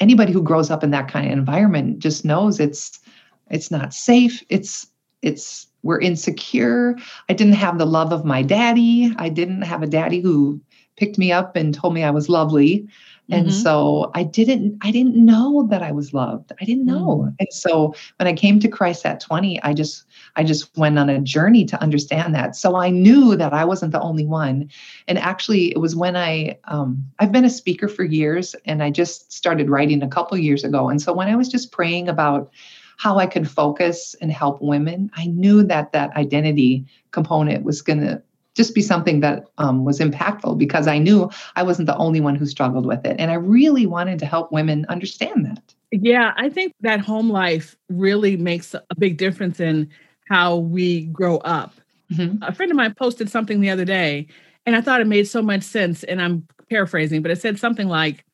anybody 0.00 0.32
who 0.32 0.42
grows 0.42 0.70
up 0.70 0.84
in 0.84 0.90
that 0.90 1.08
kind 1.08 1.26
of 1.26 1.32
environment 1.32 2.00
just 2.00 2.24
knows 2.24 2.60
it's 2.60 3.00
it's 3.48 3.70
not 3.70 3.94
safe. 3.94 4.42
It's 4.50 4.86
it's 5.22 5.69
we're 5.82 6.00
insecure. 6.00 6.96
I 7.28 7.34
didn't 7.34 7.54
have 7.54 7.78
the 7.78 7.86
love 7.86 8.12
of 8.12 8.24
my 8.24 8.42
daddy. 8.42 9.12
I 9.16 9.28
didn't 9.28 9.62
have 9.62 9.82
a 9.82 9.86
daddy 9.86 10.20
who 10.20 10.60
picked 10.96 11.18
me 11.18 11.32
up 11.32 11.56
and 11.56 11.74
told 11.74 11.94
me 11.94 12.04
I 12.04 12.10
was 12.10 12.28
lovely. 12.28 12.86
And 13.32 13.46
mm-hmm. 13.46 13.62
so 13.62 14.10
I 14.14 14.24
didn't 14.24 14.76
I 14.82 14.90
didn't 14.90 15.14
know 15.14 15.66
that 15.70 15.82
I 15.82 15.92
was 15.92 16.12
loved. 16.12 16.52
I 16.60 16.64
didn't 16.64 16.84
know. 16.84 17.28
Mm. 17.28 17.34
And 17.38 17.48
so 17.52 17.94
when 18.16 18.26
I 18.26 18.32
came 18.32 18.58
to 18.58 18.68
Christ 18.68 19.06
at 19.06 19.20
20, 19.20 19.62
I 19.62 19.72
just 19.72 20.04
I 20.36 20.42
just 20.42 20.76
went 20.76 20.98
on 20.98 21.08
a 21.08 21.20
journey 21.20 21.64
to 21.66 21.80
understand 21.80 22.34
that. 22.34 22.56
So 22.56 22.76
I 22.76 22.90
knew 22.90 23.36
that 23.36 23.52
I 23.52 23.64
wasn't 23.64 23.92
the 23.92 24.00
only 24.00 24.26
one. 24.26 24.68
And 25.06 25.16
actually 25.16 25.70
it 25.70 25.78
was 25.78 25.94
when 25.94 26.16
I 26.16 26.58
um, 26.64 27.04
I've 27.20 27.32
been 27.32 27.44
a 27.44 27.50
speaker 27.50 27.86
for 27.86 28.02
years 28.02 28.56
and 28.64 28.82
I 28.82 28.90
just 28.90 29.32
started 29.32 29.70
writing 29.70 30.02
a 30.02 30.08
couple 30.08 30.36
years 30.36 30.64
ago. 30.64 30.88
And 30.88 31.00
so 31.00 31.12
when 31.12 31.28
I 31.28 31.36
was 31.36 31.48
just 31.48 31.70
praying 31.70 32.08
about 32.08 32.50
how 33.00 33.16
I 33.16 33.24
could 33.24 33.48
focus 33.48 34.14
and 34.20 34.30
help 34.30 34.60
women, 34.60 35.10
I 35.14 35.24
knew 35.24 35.62
that 35.62 35.92
that 35.92 36.14
identity 36.18 36.84
component 37.12 37.64
was 37.64 37.80
going 37.80 38.02
to 38.02 38.22
just 38.54 38.74
be 38.74 38.82
something 38.82 39.20
that 39.20 39.46
um, 39.56 39.86
was 39.86 40.00
impactful 40.00 40.58
because 40.58 40.86
I 40.86 40.98
knew 40.98 41.30
I 41.56 41.62
wasn't 41.62 41.86
the 41.86 41.96
only 41.96 42.20
one 42.20 42.34
who 42.34 42.44
struggled 42.44 42.84
with 42.84 43.06
it. 43.06 43.16
And 43.18 43.30
I 43.30 43.36
really 43.36 43.86
wanted 43.86 44.18
to 44.18 44.26
help 44.26 44.52
women 44.52 44.84
understand 44.90 45.46
that. 45.46 45.74
Yeah, 45.90 46.34
I 46.36 46.50
think 46.50 46.74
that 46.82 47.00
home 47.00 47.30
life 47.30 47.74
really 47.88 48.36
makes 48.36 48.74
a 48.74 48.82
big 48.98 49.16
difference 49.16 49.60
in 49.60 49.88
how 50.28 50.56
we 50.56 51.06
grow 51.06 51.38
up. 51.38 51.72
Mm-hmm. 52.12 52.42
A 52.42 52.52
friend 52.52 52.70
of 52.70 52.76
mine 52.76 52.92
posted 52.98 53.30
something 53.30 53.62
the 53.62 53.70
other 53.70 53.86
day, 53.86 54.26
and 54.66 54.76
I 54.76 54.82
thought 54.82 55.00
it 55.00 55.06
made 55.06 55.26
so 55.26 55.40
much 55.40 55.62
sense. 55.62 56.04
And 56.04 56.20
I'm 56.20 56.46
paraphrasing, 56.68 57.22
but 57.22 57.30
it 57.30 57.40
said 57.40 57.58
something 57.58 57.88
like, 57.88 58.26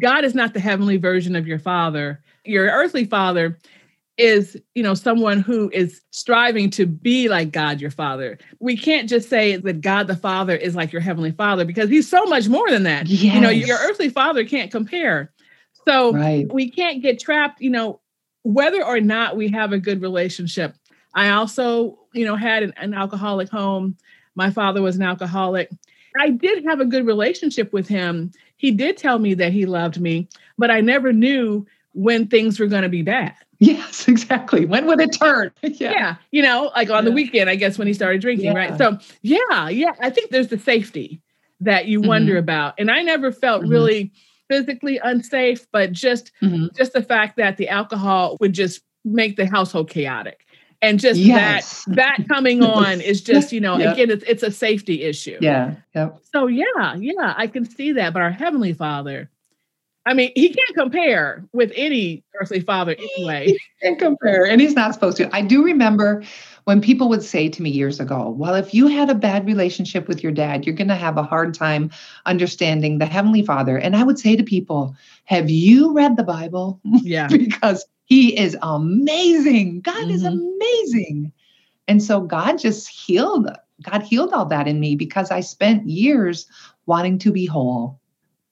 God 0.00 0.24
is 0.24 0.34
not 0.34 0.54
the 0.54 0.60
heavenly 0.60 0.96
version 0.96 1.36
of 1.36 1.46
your 1.46 1.60
father. 1.60 2.20
Your 2.44 2.66
earthly 2.66 3.04
father 3.04 3.56
is 4.18 4.60
you 4.74 4.82
know 4.82 4.94
someone 4.94 5.40
who 5.40 5.70
is 5.72 6.02
striving 6.10 6.68
to 6.70 6.86
be 6.86 7.28
like 7.28 7.52
god 7.52 7.80
your 7.80 7.90
father. 7.90 8.38
We 8.60 8.76
can't 8.76 9.08
just 9.08 9.28
say 9.28 9.56
that 9.56 9.80
god 9.80 10.06
the 10.06 10.16
father 10.16 10.56
is 10.56 10.74
like 10.74 10.92
your 10.92 11.00
heavenly 11.00 11.32
father 11.32 11.64
because 11.64 11.88
he's 11.88 12.08
so 12.08 12.24
much 12.26 12.48
more 12.48 12.70
than 12.70 12.82
that. 12.82 13.06
Yes. 13.06 13.34
you 13.34 13.40
know 13.40 13.50
your 13.50 13.78
earthly 13.78 14.10
father 14.10 14.44
can't 14.44 14.70
compare. 14.70 15.32
So 15.86 16.12
right. 16.12 16.52
we 16.52 16.70
can't 16.70 17.02
get 17.02 17.18
trapped 17.18 17.60
you 17.60 17.70
know 17.70 18.00
whether 18.42 18.84
or 18.84 19.00
not 19.00 19.36
we 19.36 19.48
have 19.50 19.72
a 19.72 19.78
good 19.78 20.02
relationship. 20.02 20.74
I 21.14 21.30
also 21.30 21.98
you 22.12 22.24
know 22.24 22.36
had 22.36 22.62
an, 22.62 22.74
an 22.76 22.94
alcoholic 22.94 23.48
home. 23.48 23.96
My 24.34 24.50
father 24.50 24.82
was 24.82 24.96
an 24.96 25.02
alcoholic. 25.02 25.70
I 26.18 26.30
did 26.30 26.64
have 26.64 26.80
a 26.80 26.84
good 26.84 27.06
relationship 27.06 27.72
with 27.72 27.86
him. 27.86 28.32
He 28.56 28.72
did 28.72 28.96
tell 28.96 29.18
me 29.18 29.34
that 29.34 29.52
he 29.52 29.66
loved 29.66 30.00
me 30.00 30.28
but 30.58 30.70
i 30.70 30.80
never 30.80 31.12
knew 31.12 31.64
when 31.94 32.26
things 32.26 32.60
were 32.60 32.66
going 32.66 32.82
to 32.82 32.88
be 32.88 33.02
bad 33.02 33.34
Yes, 33.60 34.06
exactly. 34.06 34.66
When 34.66 34.86
would 34.86 35.00
it 35.00 35.10
turn? 35.20 35.50
yeah. 35.62 35.90
yeah. 35.90 36.16
You 36.30 36.42
know, 36.42 36.70
like 36.76 36.90
on 36.90 37.04
the 37.04 37.10
weekend, 37.10 37.50
I 37.50 37.56
guess, 37.56 37.76
when 37.76 37.88
he 37.88 37.92
started 37.92 38.20
drinking, 38.20 38.52
yeah. 38.52 38.56
right? 38.56 38.78
So, 38.78 38.98
yeah, 39.22 39.68
yeah. 39.68 39.92
I 40.00 40.10
think 40.10 40.30
there's 40.30 40.46
the 40.46 40.60
safety 40.60 41.20
that 41.60 41.86
you 41.86 41.98
mm-hmm. 41.98 42.08
wonder 42.08 42.38
about. 42.38 42.74
And 42.78 42.88
I 42.88 43.02
never 43.02 43.32
felt 43.32 43.62
mm-hmm. 43.62 43.72
really 43.72 44.12
physically 44.48 45.00
unsafe, 45.02 45.66
but 45.72 45.92
just 45.92 46.30
mm-hmm. 46.40 46.66
just 46.76 46.92
the 46.92 47.02
fact 47.02 47.36
that 47.36 47.56
the 47.56 47.68
alcohol 47.68 48.36
would 48.40 48.52
just 48.52 48.82
make 49.04 49.36
the 49.36 49.46
household 49.46 49.90
chaotic. 49.90 50.44
And 50.80 51.00
just 51.00 51.18
yes. 51.18 51.84
that 51.86 51.96
that 51.96 52.28
coming 52.28 52.62
on 52.62 53.00
is 53.00 53.20
just, 53.20 53.52
you 53.52 53.60
know, 53.60 53.76
yep. 53.76 53.94
again, 53.94 54.10
it's 54.10 54.22
it's 54.22 54.42
a 54.44 54.52
safety 54.52 55.02
issue. 55.02 55.36
Yeah. 55.40 55.74
Yep. 55.96 56.20
So 56.32 56.46
yeah, 56.46 56.94
yeah, 56.96 57.34
I 57.36 57.48
can 57.48 57.64
see 57.64 57.90
that. 57.92 58.12
But 58.12 58.22
our 58.22 58.30
Heavenly 58.30 58.72
Father, 58.72 59.28
I 60.08 60.14
mean, 60.14 60.32
he 60.34 60.48
can't 60.48 60.74
compare 60.74 61.46
with 61.52 61.70
any 61.76 62.24
earthly 62.40 62.60
father 62.60 62.96
anyway. 62.98 63.48
He 63.48 63.60
can't 63.82 63.98
compare, 63.98 64.46
and 64.46 64.58
he's 64.58 64.74
not 64.74 64.94
supposed 64.94 65.18
to. 65.18 65.28
I 65.36 65.42
do 65.42 65.62
remember 65.62 66.24
when 66.64 66.80
people 66.80 67.10
would 67.10 67.22
say 67.22 67.50
to 67.50 67.62
me 67.62 67.68
years 67.68 68.00
ago, 68.00 68.30
Well, 68.30 68.54
if 68.54 68.72
you 68.72 68.86
had 68.86 69.10
a 69.10 69.14
bad 69.14 69.44
relationship 69.44 70.08
with 70.08 70.22
your 70.22 70.32
dad, 70.32 70.64
you're 70.64 70.74
going 70.74 70.88
to 70.88 70.94
have 70.94 71.18
a 71.18 71.22
hard 71.22 71.52
time 71.52 71.90
understanding 72.24 72.96
the 72.96 73.04
Heavenly 73.04 73.42
Father. 73.42 73.76
And 73.76 73.94
I 73.94 74.02
would 74.02 74.18
say 74.18 74.34
to 74.34 74.42
people, 74.42 74.96
Have 75.24 75.50
you 75.50 75.92
read 75.92 76.16
the 76.16 76.24
Bible? 76.24 76.80
Yeah. 76.84 77.26
because 77.30 77.84
he 78.06 78.34
is 78.34 78.56
amazing. 78.62 79.82
God 79.82 79.94
mm-hmm. 79.94 80.10
is 80.10 80.24
amazing. 80.24 81.32
And 81.86 82.02
so 82.02 82.22
God 82.22 82.58
just 82.58 82.88
healed, 82.88 83.50
God 83.82 84.02
healed 84.02 84.32
all 84.32 84.46
that 84.46 84.66
in 84.66 84.80
me 84.80 84.96
because 84.96 85.30
I 85.30 85.40
spent 85.40 85.86
years 85.86 86.46
wanting 86.86 87.18
to 87.18 87.30
be 87.30 87.44
whole 87.44 88.00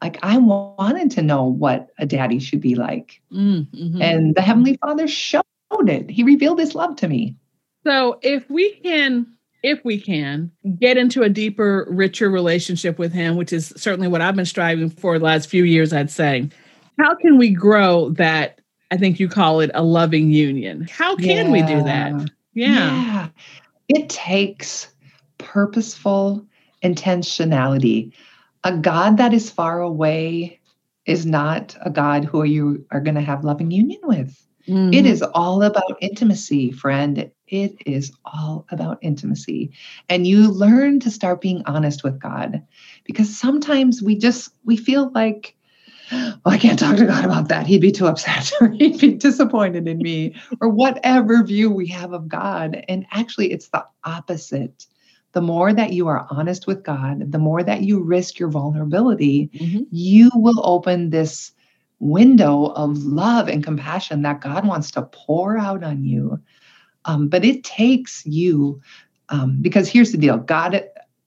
like 0.03 0.19
I 0.23 0.38
wanted 0.38 1.11
to 1.12 1.23
know 1.23 1.45
what 1.45 1.88
a 1.99 2.07
daddy 2.07 2.38
should 2.38 2.61
be 2.61 2.75
like. 2.75 3.21
Mm, 3.33 3.67
mm-hmm. 3.71 4.03
And 4.03 4.35
the 4.35 4.43
Heavenly 4.43 4.76
Father 4.76 5.09
showed 5.09 5.43
it. 5.71 6.11
He 6.11 6.23
revealed 6.23 6.59
his 6.59 6.75
love 6.75 6.97
to 6.97 7.09
me. 7.09 7.37
So 7.85 8.19
if 8.23 8.49
we 8.50 8.75
can 8.81 9.26
if 9.62 9.85
we 9.85 10.00
can 10.00 10.50
get 10.79 10.97
into 10.97 11.23
a 11.23 11.29
deeper, 11.29 11.87
richer 11.91 12.31
relationship 12.31 12.99
with 12.99 13.12
him, 13.12 13.37
which 13.37 13.53
is 13.53 13.73
certainly 13.76 14.07
what 14.07 14.21
I've 14.21 14.37
been 14.37 14.47
striving 14.47 14.91
for 14.91 15.19
the 15.19 15.25
last 15.25 15.49
few 15.49 15.65
years, 15.65 15.93
I'd 15.93 16.11
say. 16.11 16.49
How 17.00 17.17
can 17.17 17.37
we 17.37 17.50
grow 17.50 18.11
that? 18.11 18.61
I 18.93 18.97
think 18.97 19.19
you 19.19 19.29
call 19.29 19.61
it 19.61 19.73
a 19.75 19.83
loving 19.83 20.31
union. 20.31 20.87
How 20.88 21.17
can 21.17 21.47
yeah. 21.47 21.53
we 21.53 21.62
do 21.62 21.83
that? 21.83 22.31
Yeah. 22.55 22.69
yeah. 22.69 23.29
It 23.88 24.09
takes 24.09 24.88
purposeful 25.38 26.47
intentionality 26.85 28.12
a 28.66 28.76
God 28.76 29.18
that 29.18 29.32
is 29.32 29.49
far 29.49 29.80
away 29.80 30.61
is 31.04 31.25
not 31.25 31.76
a 31.82 31.90
God 31.90 32.25
who 32.25 32.42
you 32.42 32.85
are 32.90 33.00
going 33.00 33.14
to 33.14 33.20
have 33.20 33.44
loving 33.44 33.70
union 33.70 34.00
with. 34.02 34.44
Mm-hmm. 34.66 34.92
It 34.92 35.06
is 35.06 35.23
all 35.23 35.62
about 35.62 35.99
intimacy, 36.00 36.73
friend. 36.73 37.30
It 37.46 37.76
is 37.87 38.12
all 38.25 38.66
about 38.73 38.99
intimacy. 39.02 39.70
And 40.08 40.26
you 40.26 40.50
learn 40.50 40.99
to 41.00 41.12
start 41.12 41.40
being 41.40 41.62
honest 41.66 42.02
with 42.02 42.18
God 42.18 42.61
because 43.04 43.38
sometimes 43.38 44.02
we 44.02 44.18
just 44.18 44.50
we 44.64 44.76
feel 44.76 45.12
like 45.14 45.54
oh, 46.11 46.40
I 46.44 46.58
can't 46.58 46.78
talk 46.78 46.96
to 46.96 47.06
God 47.06 47.25
about 47.25 47.46
that. 47.50 47.68
He'd 47.68 47.80
be 47.80 47.92
too 47.92 48.08
upset 48.08 48.50
or 48.61 48.70
he'd 48.70 48.99
be 48.99 49.12
disappointed 49.12 49.87
in 49.87 49.99
me 49.99 50.35
or 50.61 50.68
whatever 50.68 51.44
view 51.44 51.70
we 51.70 51.87
have 51.87 52.12
of 52.12 52.26
God. 52.26 52.85
And 52.88 53.06
actually 53.12 53.52
it's 53.52 53.68
the 53.68 53.87
opposite 54.02 54.87
the 55.37 55.43
more 55.43 55.71
that 55.71 55.93
you 55.93 56.09
are 56.09 56.26
honest 56.31 56.66
with 56.66 56.83
God, 56.83 57.31
the 57.31 57.38
more 57.38 57.62
that 57.62 57.83
you 57.83 58.02
risk 58.02 58.38
your 58.38 58.49
vulnerability, 58.49 59.50
mm-hmm. 59.52 59.83
you 59.90 60.31
will 60.35 60.62
open 60.64 61.11
this 61.11 61.52
window 61.99 62.69
of 62.69 62.97
love 63.05 63.47
and 63.47 63.62
compassion 63.62 64.23
that 64.23 64.40
God 64.40 64.66
wants 64.66 64.90
to 64.93 65.02
pour 65.02 65.59
out 65.59 65.85
on 65.85 66.05
you. 66.05 66.40
Um, 67.05 67.28
but 67.28 67.45
it 67.45 67.64
takes 67.64 68.25
you, 68.25 68.81
um, 69.28 69.59
because 69.61 69.90
here's 69.90 70.11
the 70.11 70.16
deal 70.16 70.38
God 70.38 70.83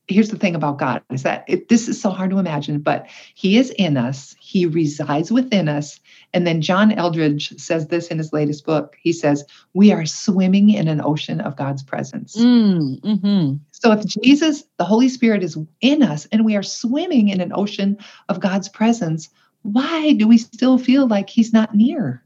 here's 0.09 0.29
the 0.29 0.37
thing 0.37 0.55
about 0.55 0.79
God 0.79 1.03
is 1.11 1.23
that 1.23 1.45
it, 1.47 1.69
this 1.69 1.87
is 1.87 2.01
so 2.01 2.09
hard 2.09 2.31
to 2.31 2.39
imagine, 2.39 2.79
but 2.79 3.07
He 3.35 3.57
is 3.57 3.69
in 3.71 3.95
us, 3.95 4.35
He 4.39 4.65
resides 4.65 5.31
within 5.31 5.69
us. 5.69 5.99
And 6.33 6.45
then 6.45 6.61
John 6.61 6.91
Eldredge 6.91 7.57
says 7.59 7.87
this 7.87 8.07
in 8.07 8.17
his 8.17 8.33
latest 8.33 8.65
book. 8.65 8.97
He 9.01 9.13
says, 9.13 9.45
We 9.73 9.91
are 9.91 10.05
swimming 10.05 10.71
in 10.71 10.87
an 10.87 11.01
ocean 11.01 11.39
of 11.41 11.55
God's 11.55 11.83
presence. 11.83 12.35
Mm, 12.35 12.99
mm-hmm. 13.01 13.55
So 13.71 13.91
if 13.91 14.05
Jesus, 14.05 14.63
the 14.77 14.85
Holy 14.85 15.09
Spirit, 15.09 15.43
is 15.43 15.57
in 15.81 16.03
us 16.03 16.27
and 16.31 16.43
we 16.43 16.55
are 16.55 16.63
swimming 16.63 17.29
in 17.29 17.39
an 17.39 17.51
ocean 17.53 17.97
of 18.27 18.39
God's 18.39 18.67
presence, 18.67 19.29
why 19.61 20.13
do 20.13 20.27
we 20.27 20.37
still 20.37 20.77
feel 20.77 21.07
like 21.07 21.29
He's 21.29 21.53
not 21.53 21.75
near? 21.75 22.23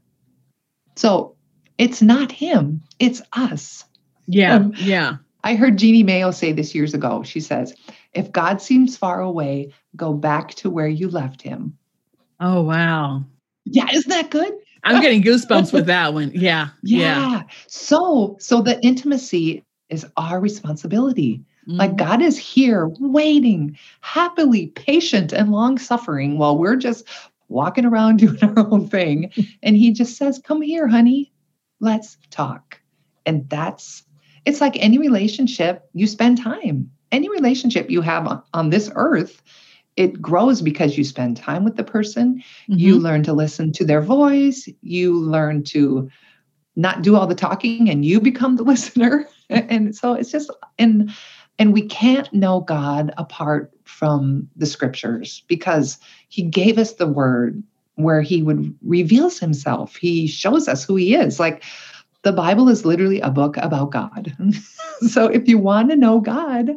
So 0.96 1.36
it's 1.76 2.00
not 2.00 2.32
Him, 2.32 2.82
it's 2.98 3.20
us. 3.32 3.84
Yeah. 4.26 4.54
Um, 4.54 4.72
yeah. 4.76 5.16
I 5.44 5.54
heard 5.54 5.76
Jeannie 5.76 6.02
Mayo 6.02 6.30
say 6.30 6.52
this 6.52 6.74
years 6.74 6.94
ago. 6.94 7.22
She 7.22 7.38
says, 7.38 7.74
if 8.14 8.32
God 8.32 8.62
seems 8.62 8.96
far 8.96 9.20
away, 9.20 9.72
go 9.94 10.14
back 10.14 10.54
to 10.54 10.70
where 10.70 10.88
you 10.88 11.10
left 11.10 11.42
him. 11.42 11.76
Oh, 12.40 12.62
wow. 12.62 13.22
Yeah, 13.66 13.86
isn't 13.92 14.08
that 14.10 14.30
good? 14.30 14.52
I'm 14.84 15.02
getting 15.02 15.22
goosebumps 15.24 15.72
with 15.72 15.86
that 15.86 16.14
one. 16.14 16.32
Yeah, 16.34 16.68
yeah. 16.82 17.30
Yeah. 17.30 17.42
So, 17.66 18.36
so 18.40 18.62
the 18.62 18.80
intimacy 18.80 19.62
is 19.90 20.06
our 20.16 20.40
responsibility. 20.40 21.42
Mm-hmm. 21.68 21.78
Like 21.78 21.96
God 21.96 22.22
is 22.22 22.38
here 22.38 22.90
waiting, 22.98 23.76
happily 24.00 24.68
patient 24.68 25.32
and 25.32 25.52
long 25.52 25.78
suffering 25.78 26.38
while 26.38 26.56
we're 26.56 26.76
just 26.76 27.06
walking 27.48 27.84
around 27.84 28.16
doing 28.18 28.42
our 28.42 28.66
own 28.70 28.88
thing. 28.88 29.30
and 29.62 29.76
he 29.76 29.92
just 29.92 30.16
says, 30.16 30.40
Come 30.42 30.62
here, 30.62 30.88
honey, 30.88 31.32
let's 31.80 32.16
talk. 32.30 32.80
And 33.26 33.48
that's 33.48 34.04
it's 34.44 34.60
like 34.60 34.76
any 34.78 34.98
relationship, 34.98 35.88
you 35.94 36.06
spend 36.06 36.42
time. 36.42 36.90
Any 37.12 37.28
relationship 37.28 37.90
you 37.90 38.00
have 38.00 38.42
on, 38.52 38.70
this 38.70 38.90
earth, 38.96 39.42
it 39.96 40.20
grows 40.20 40.60
because 40.60 40.98
you 40.98 41.04
spend 41.04 41.36
time 41.36 41.64
with 41.64 41.76
the 41.76 41.84
person. 41.84 42.42
Mm-hmm. 42.68 42.74
You 42.74 42.98
learn 42.98 43.22
to 43.24 43.32
listen 43.32 43.72
to 43.72 43.84
their 43.84 44.02
voice. 44.02 44.68
You 44.82 45.18
learn 45.18 45.62
to 45.64 46.10
not 46.76 47.02
do 47.02 47.14
all 47.14 47.26
the 47.26 47.34
talking 47.34 47.88
and 47.88 48.04
you 48.04 48.20
become 48.20 48.56
the 48.56 48.62
listener. 48.64 49.28
and 49.48 49.94
so 49.94 50.14
it's 50.14 50.30
just 50.30 50.50
and 50.78 51.12
and 51.58 51.72
we 51.72 51.82
can't 51.82 52.32
know 52.32 52.60
God 52.60 53.14
apart 53.16 53.70
from 53.84 54.48
the 54.56 54.66
scriptures 54.66 55.44
because 55.46 55.98
he 56.28 56.42
gave 56.42 56.78
us 56.78 56.94
the 56.94 57.06
word 57.06 57.62
where 57.94 58.22
he 58.22 58.42
would 58.42 58.74
reveals 58.82 59.38
himself. 59.38 59.94
He 59.94 60.26
shows 60.26 60.66
us 60.66 60.84
who 60.84 60.96
he 60.96 61.14
is. 61.14 61.38
Like 61.38 61.62
the 62.24 62.32
Bible 62.32 62.68
is 62.68 62.84
literally 62.84 63.20
a 63.20 63.30
book 63.30 63.56
about 63.58 63.90
God. 63.90 64.34
so 65.08 65.26
if 65.26 65.46
you 65.46 65.58
want 65.58 65.90
to 65.90 65.96
know 65.96 66.20
God, 66.20 66.70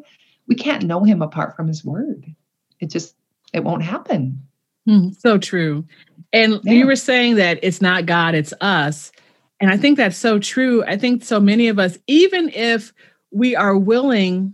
we 0.47 0.55
can't 0.55 0.83
know 0.83 1.03
him 1.03 1.21
apart 1.21 1.55
from 1.55 1.67
his 1.67 1.83
word. 1.83 2.25
It 2.79 2.89
just 2.89 3.15
it 3.53 3.63
won't 3.63 3.83
happen. 3.83 4.41
Mm, 4.87 5.19
so 5.19 5.37
true. 5.37 5.85
And 6.33 6.59
yeah. 6.63 6.73
you 6.73 6.85
were 6.85 6.95
saying 6.95 7.35
that 7.35 7.59
it's 7.63 7.81
not 7.81 8.05
God, 8.05 8.35
it's 8.35 8.53
us. 8.61 9.11
And 9.59 9.71
I 9.71 9.77
think 9.77 9.97
that's 9.97 10.17
so 10.17 10.37
true. 10.37 10.83
I 10.85 10.97
think 10.97 11.23
so 11.23 11.39
many 11.39 11.67
of 11.67 11.79
us, 11.79 11.97
even 12.07 12.49
if 12.49 12.93
we 13.31 13.55
are 13.55 13.77
willing 13.77 14.53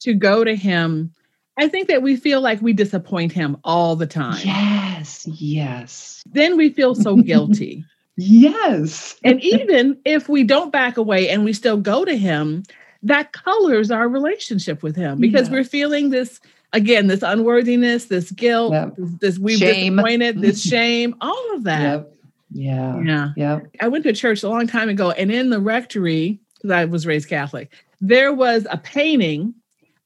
to 0.00 0.14
go 0.14 0.42
to 0.42 0.56
him, 0.56 1.12
I 1.56 1.68
think 1.68 1.88
that 1.88 2.02
we 2.02 2.16
feel 2.16 2.40
like 2.40 2.60
we 2.60 2.72
disappoint 2.72 3.32
him 3.32 3.58
all 3.64 3.94
the 3.94 4.06
time. 4.06 4.40
Yes, 4.42 5.26
yes. 5.26 6.22
Then 6.26 6.56
we 6.56 6.70
feel 6.70 6.94
so 6.94 7.16
guilty. 7.16 7.84
yes. 8.20 9.16
and 9.24 9.42
even 9.42 9.98
if 10.04 10.28
we 10.28 10.44
don't 10.44 10.72
back 10.72 10.96
away 10.96 11.28
and 11.28 11.44
we 11.44 11.52
still 11.52 11.76
go 11.76 12.04
to 12.04 12.16
him, 12.16 12.62
that 13.02 13.32
colors 13.32 13.90
our 13.90 14.08
relationship 14.08 14.82
with 14.82 14.96
him 14.96 15.18
because 15.20 15.48
yes. 15.48 15.50
we're 15.50 15.64
feeling 15.64 16.10
this 16.10 16.40
again, 16.72 17.06
this 17.06 17.22
unworthiness, 17.22 18.06
this 18.06 18.30
guilt, 18.30 18.72
yep. 18.72 18.94
this, 18.96 19.38
we've 19.38 19.58
shame. 19.58 19.96
disappointed, 19.96 20.40
this 20.40 20.62
shame, 20.68 21.14
all 21.20 21.54
of 21.54 21.64
that. 21.64 21.80
Yep. 21.80 22.14
Yeah. 22.52 23.00
Yeah. 23.02 23.28
Yeah. 23.36 23.60
I 23.80 23.88
went 23.88 24.04
to 24.04 24.10
a 24.10 24.14
church 24.14 24.42
a 24.42 24.48
long 24.48 24.66
time 24.66 24.88
ago, 24.88 25.10
and 25.12 25.30
in 25.30 25.50
the 25.50 25.60
rectory, 25.60 26.40
because 26.56 26.70
I 26.70 26.84
was 26.84 27.06
raised 27.06 27.28
Catholic, 27.28 27.72
there 28.00 28.32
was 28.32 28.66
a 28.70 28.78
painting 28.78 29.54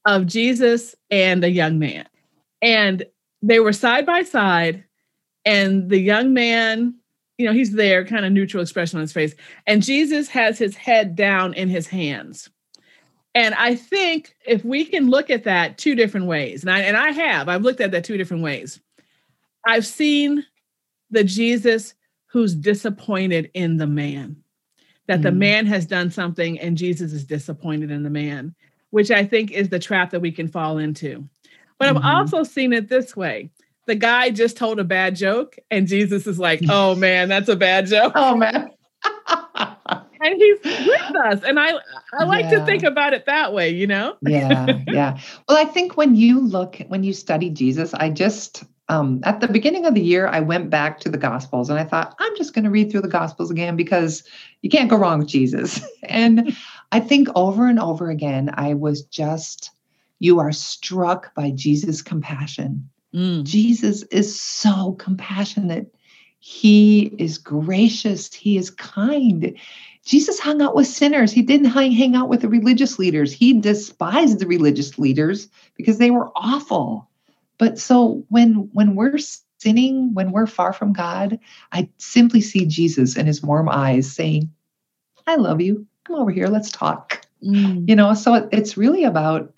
of 0.04 0.26
Jesus 0.26 0.94
and 1.10 1.42
a 1.42 1.50
young 1.50 1.78
man. 1.78 2.06
And 2.60 3.04
they 3.42 3.60
were 3.60 3.72
side 3.72 4.06
by 4.06 4.22
side, 4.22 4.84
and 5.44 5.88
the 5.90 5.98
young 5.98 6.32
man, 6.32 6.94
you 7.38 7.46
know, 7.46 7.52
he's 7.52 7.72
there, 7.72 8.04
kind 8.04 8.24
of 8.24 8.32
neutral 8.32 8.62
expression 8.62 8.98
on 8.98 9.02
his 9.02 9.12
face, 9.12 9.34
and 9.66 9.82
Jesus 9.82 10.28
has 10.28 10.58
his 10.58 10.76
head 10.76 11.16
down 11.16 11.54
in 11.54 11.68
his 11.68 11.86
hands. 11.86 12.48
And 13.34 13.54
I 13.56 13.74
think 13.74 14.36
if 14.46 14.64
we 14.64 14.84
can 14.84 15.10
look 15.10 15.28
at 15.28 15.44
that 15.44 15.76
two 15.76 15.94
different 15.96 16.26
ways, 16.26 16.62
and 16.62 16.70
I 16.70 16.80
and 16.80 16.96
I 16.96 17.10
have, 17.10 17.48
I've 17.48 17.62
looked 17.62 17.80
at 17.80 17.90
that 17.90 18.04
two 18.04 18.16
different 18.16 18.42
ways. 18.42 18.80
I've 19.66 19.86
seen 19.86 20.44
the 21.10 21.24
Jesus 21.24 21.94
who's 22.26 22.54
disappointed 22.54 23.50
in 23.54 23.76
the 23.76 23.86
man, 23.86 24.36
that 25.06 25.20
mm. 25.20 25.24
the 25.24 25.32
man 25.32 25.66
has 25.66 25.86
done 25.86 26.10
something 26.10 26.58
and 26.58 26.76
Jesus 26.76 27.12
is 27.12 27.24
disappointed 27.24 27.90
in 27.90 28.02
the 28.02 28.10
man, 28.10 28.54
which 28.90 29.10
I 29.10 29.24
think 29.24 29.52
is 29.52 29.68
the 29.68 29.78
trap 29.78 30.10
that 30.10 30.20
we 30.20 30.32
can 30.32 30.48
fall 30.48 30.78
into. 30.78 31.28
But 31.78 31.94
mm-hmm. 31.94 32.04
I've 32.04 32.34
also 32.34 32.42
seen 32.42 32.72
it 32.72 32.88
this 32.88 33.16
way. 33.16 33.50
The 33.86 33.94
guy 33.94 34.30
just 34.30 34.56
told 34.56 34.78
a 34.78 34.84
bad 34.84 35.16
joke, 35.16 35.56
and 35.70 35.86
Jesus 35.86 36.26
is 36.26 36.38
like, 36.38 36.60
oh 36.68 36.94
man, 36.96 37.28
that's 37.28 37.48
a 37.48 37.56
bad 37.56 37.86
joke. 37.86 38.12
Oh 38.14 38.36
man. 38.36 38.70
and 40.24 40.36
he's 40.36 40.58
with 40.64 41.16
us. 41.16 41.42
And 41.44 41.60
I 41.60 41.74
I 42.18 42.24
like 42.24 42.46
yeah. 42.46 42.58
to 42.58 42.66
think 42.66 42.82
about 42.82 43.12
it 43.12 43.26
that 43.26 43.52
way, 43.52 43.70
you 43.70 43.86
know? 43.86 44.16
yeah, 44.22 44.80
yeah. 44.86 45.18
Well, 45.48 45.58
I 45.58 45.64
think 45.64 45.96
when 45.96 46.14
you 46.14 46.40
look, 46.40 46.78
when 46.88 47.04
you 47.04 47.12
study 47.12 47.50
Jesus, 47.50 47.94
I 47.94 48.10
just 48.10 48.64
um, 48.88 49.20
at 49.24 49.40
the 49.40 49.48
beginning 49.48 49.86
of 49.86 49.94
the 49.94 50.02
year, 50.02 50.26
I 50.26 50.40
went 50.40 50.68
back 50.68 51.00
to 51.00 51.08
the 51.08 51.18
Gospels 51.18 51.70
and 51.70 51.78
I 51.78 51.84
thought, 51.84 52.14
I'm 52.18 52.36
just 52.36 52.52
going 52.52 52.64
to 52.64 52.70
read 52.70 52.90
through 52.90 53.00
the 53.00 53.08
Gospels 53.08 53.50
again 53.50 53.76
because 53.76 54.22
you 54.60 54.68
can't 54.68 54.90
go 54.90 54.96
wrong 54.96 55.20
with 55.20 55.28
Jesus. 55.28 55.80
and 56.02 56.54
I 56.92 57.00
think 57.00 57.28
over 57.34 57.66
and 57.66 57.78
over 57.78 58.10
again, 58.10 58.50
I 58.54 58.74
was 58.74 59.02
just, 59.02 59.70
you 60.18 60.38
are 60.38 60.52
struck 60.52 61.34
by 61.34 61.50
Jesus' 61.50 62.02
compassion. 62.02 62.90
Mm. 63.14 63.44
Jesus 63.44 64.02
is 64.04 64.38
so 64.38 64.92
compassionate. 64.98 65.94
He 66.40 67.14
is 67.18 67.38
gracious. 67.38 68.32
He 68.34 68.58
is 68.58 68.70
kind. 68.70 69.56
Jesus 70.04 70.38
hung 70.38 70.60
out 70.60 70.74
with 70.74 70.86
sinners. 70.86 71.32
He 71.32 71.40
didn't 71.40 71.70
hang 71.70 72.14
out 72.14 72.28
with 72.28 72.42
the 72.42 72.48
religious 72.48 72.98
leaders. 72.98 73.32
He 73.32 73.58
despised 73.58 74.38
the 74.38 74.46
religious 74.46 74.98
leaders 74.98 75.48
because 75.76 75.96
they 75.96 76.10
were 76.10 76.30
awful. 76.36 77.08
But 77.56 77.78
so 77.78 78.24
when 78.28 78.68
when 78.72 78.94
we're 78.94 79.16
sinning, 79.58 80.12
when 80.12 80.32
we're 80.32 80.46
far 80.46 80.74
from 80.74 80.92
God, 80.92 81.38
I 81.72 81.88
simply 81.96 82.42
see 82.42 82.66
Jesus 82.66 83.16
and 83.16 83.26
his 83.26 83.42
warm 83.42 83.68
eyes 83.70 84.12
saying, 84.12 84.50
"I 85.26 85.36
love 85.36 85.62
you. 85.62 85.86
Come 86.04 86.16
over 86.16 86.30
here. 86.30 86.48
Let's 86.48 86.70
talk." 86.70 87.24
Mm. 87.42 87.88
You 87.88 87.96
know, 87.96 88.12
so 88.12 88.48
it's 88.52 88.76
really 88.76 89.04
about 89.04 89.53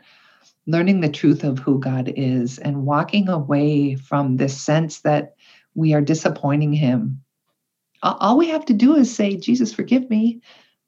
learning 0.67 1.01
the 1.01 1.09
truth 1.09 1.45
of 1.45 1.59
who 1.59 1.79
God 1.79 2.13
is 2.17 2.59
and 2.59 2.85
walking 2.85 3.29
away 3.29 3.95
from 3.95 4.37
this 4.37 4.61
sense 4.61 5.01
that 5.01 5.35
we 5.75 5.95
are 5.95 6.01
disappointing 6.01 6.73
him 6.73 7.23
all 8.03 8.37
we 8.37 8.49
have 8.49 8.65
to 8.67 8.75
do 8.75 8.95
is 8.97 9.15
say, 9.15 9.37
Jesus, 9.37 9.73
forgive 9.73 10.09
me. 10.11 10.41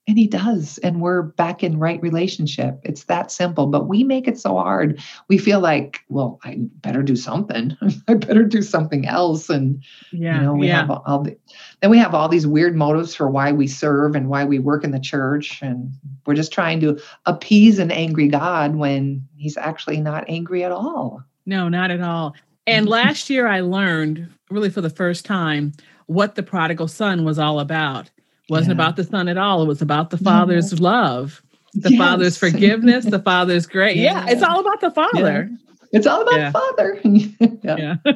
And 0.09 0.16
he 0.16 0.27
does. 0.27 0.79
And 0.79 1.03
we're 1.03 1.21
back 1.21 1.62
in 1.62 1.79
right 1.79 2.01
relationship. 2.01 2.81
It's 2.83 3.05
that 3.05 3.31
simple. 3.31 3.66
But 3.66 3.88
we 3.88 4.05
make 4.05 4.27
it 4.27 4.40
so 4.40 4.55
hard. 4.55 4.99
We 5.29 5.37
feel 5.37 5.61
like, 5.61 6.01
well, 6.09 6.40
I 6.44 6.57
better 6.81 7.03
do 7.03 7.14
something. 7.14 7.77
I 8.09 8.14
better 8.14 8.42
do 8.44 8.62
something 8.62 9.07
else. 9.07 9.51
And 9.51 9.85
yeah, 10.11 10.37
you 10.37 10.42
know, 10.47 10.55
we 10.55 10.68
yeah. 10.68 10.81
have 10.81 10.90
all 10.90 11.23
the 11.23 11.37
then 11.83 11.90
we 11.90 11.99
have 11.99 12.14
all 12.14 12.31
these 12.31 12.47
weird 12.47 12.75
motives 12.75 13.14
for 13.14 13.29
why 13.29 13.53
we 13.53 13.66
serve 13.66 14.16
and 14.16 14.31
why 14.31 14.47
we 14.47 14.59
work 14.59 14.83
in 14.83 14.92
the 14.92 14.99
church. 14.99 15.61
And 15.61 15.92
we're 16.25 16.35
just 16.35 16.55
trying 16.55 16.81
to 16.81 16.99
appease 17.27 17.79
an 17.79 17.90
angry 17.90 18.29
God 18.29 18.77
when 18.77 19.29
he's 19.37 19.59
actually 19.59 20.01
not 20.01 20.25
angry 20.27 20.64
at 20.64 20.73
all. 20.73 21.23
No, 21.44 21.68
not 21.68 21.90
at 21.90 22.01
all. 22.01 22.35
And 22.66 22.87
last 22.87 23.31
year 23.31 23.47
I 23.47 23.61
learned 23.61 24.29
really 24.51 24.68
for 24.68 24.83
the 24.83 24.90
first 24.90 25.25
time 25.25 25.73
what 26.05 26.35
the 26.35 26.42
prodigal 26.42 26.87
son 26.87 27.25
was 27.25 27.38
all 27.38 27.61
about. 27.61 28.11
It 28.48 28.52
wasn't 28.52 28.78
yeah. 28.78 28.84
about 28.84 28.96
the 28.96 29.04
son 29.04 29.28
at 29.28 29.37
all. 29.37 29.62
It 29.62 29.66
was 29.66 29.82
about 29.82 30.11
the 30.11 30.18
father's 30.18 30.72
no. 30.72 30.82
love, 30.82 31.42
the 31.74 31.90
yes. 31.90 31.98
father's 31.98 32.38
forgiveness, 32.38 33.04
the 33.04 33.18
father's 33.18 33.66
grace. 33.66 33.96
Yeah. 33.96 34.24
yeah. 34.24 34.32
it's 34.32 34.42
all 34.42 34.61
about 34.61 34.80
the 34.80 34.90
father. 34.90 35.50
It's 35.92 36.06
all 36.06 36.22
about 36.22 36.52
father. 36.52 37.00
yeah. 37.62 37.96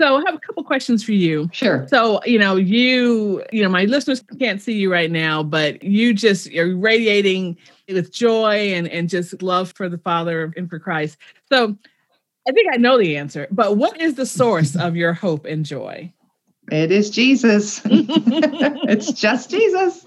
So 0.00 0.16
I 0.16 0.22
have 0.26 0.36
a 0.36 0.38
couple 0.38 0.62
questions 0.62 1.02
for 1.02 1.10
you. 1.10 1.50
Sure. 1.52 1.84
So, 1.88 2.22
you 2.24 2.38
know, 2.38 2.54
you, 2.54 3.42
you 3.50 3.64
know, 3.64 3.68
my 3.68 3.84
listeners 3.84 4.22
can't 4.38 4.62
see 4.62 4.74
you 4.74 4.92
right 4.92 5.10
now, 5.10 5.42
but 5.42 5.82
you 5.82 6.14
just 6.14 6.52
you're 6.52 6.76
radiating 6.76 7.56
with 7.88 8.12
joy 8.12 8.74
and 8.74 8.86
and 8.86 9.08
just 9.08 9.42
love 9.42 9.72
for 9.72 9.88
the 9.88 9.98
Father 9.98 10.52
and 10.56 10.70
for 10.70 10.78
Christ. 10.78 11.18
So 11.50 11.76
I 12.48 12.52
think 12.52 12.68
I 12.72 12.76
know 12.76 12.96
the 12.96 13.16
answer, 13.16 13.48
but 13.50 13.76
what 13.76 14.00
is 14.00 14.14
the 14.14 14.24
source 14.24 14.76
of 14.76 14.94
your 14.94 15.14
hope 15.14 15.46
and 15.46 15.66
joy? 15.66 16.12
It 16.70 16.92
is 16.92 17.10
Jesus. 17.10 17.80
it's 17.84 19.12
just 19.12 19.50
Jesus. 19.50 20.06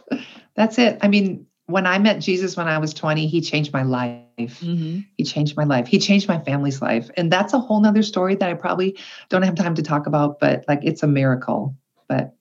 That's 0.56 0.78
it. 0.78 0.98
I 1.02 1.08
mean, 1.08 1.46
when 1.66 1.88
I 1.88 1.98
met 1.98 2.20
Jesus 2.20 2.58
when 2.58 2.68
I 2.68 2.78
was 2.78 2.94
20, 2.94 3.28
he 3.28 3.42
changed 3.42 3.74
my 3.74 3.84
life. 3.84 4.20
Mm-hmm. 4.38 5.00
He 5.18 5.24
changed 5.24 5.56
my 5.56 5.64
life. 5.64 5.88
He 5.88 6.00
changed 6.00 6.28
my 6.28 6.40
family's 6.40 6.82
life. 6.82 7.10
And 7.18 7.32
that's 7.32 7.54
a 7.54 7.60
whole 7.60 7.82
nother 7.82 8.04
story 8.04 8.36
that 8.36 8.50
I 8.50 8.54
probably 8.54 8.98
don't 9.30 9.44
have 9.44 9.56
time 9.56 9.76
to 9.76 9.82
talk 9.82 10.08
about, 10.08 10.40
but 10.40 10.66
like 10.68 10.80
it's 10.84 11.04
a 11.04 11.08
miracle. 11.08 11.76
But 12.08 12.36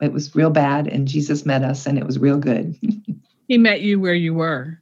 it 0.00 0.12
was 0.12 0.34
real 0.34 0.50
bad 0.50 0.86
and 0.86 1.08
Jesus 1.08 1.44
met 1.44 1.62
us 1.62 1.86
and 1.86 1.98
it 1.98 2.06
was 2.06 2.18
real 2.18 2.38
good. 2.38 2.76
he 3.48 3.58
met 3.58 3.80
you 3.80 3.98
where 3.98 4.14
you 4.14 4.34
were. 4.34 4.80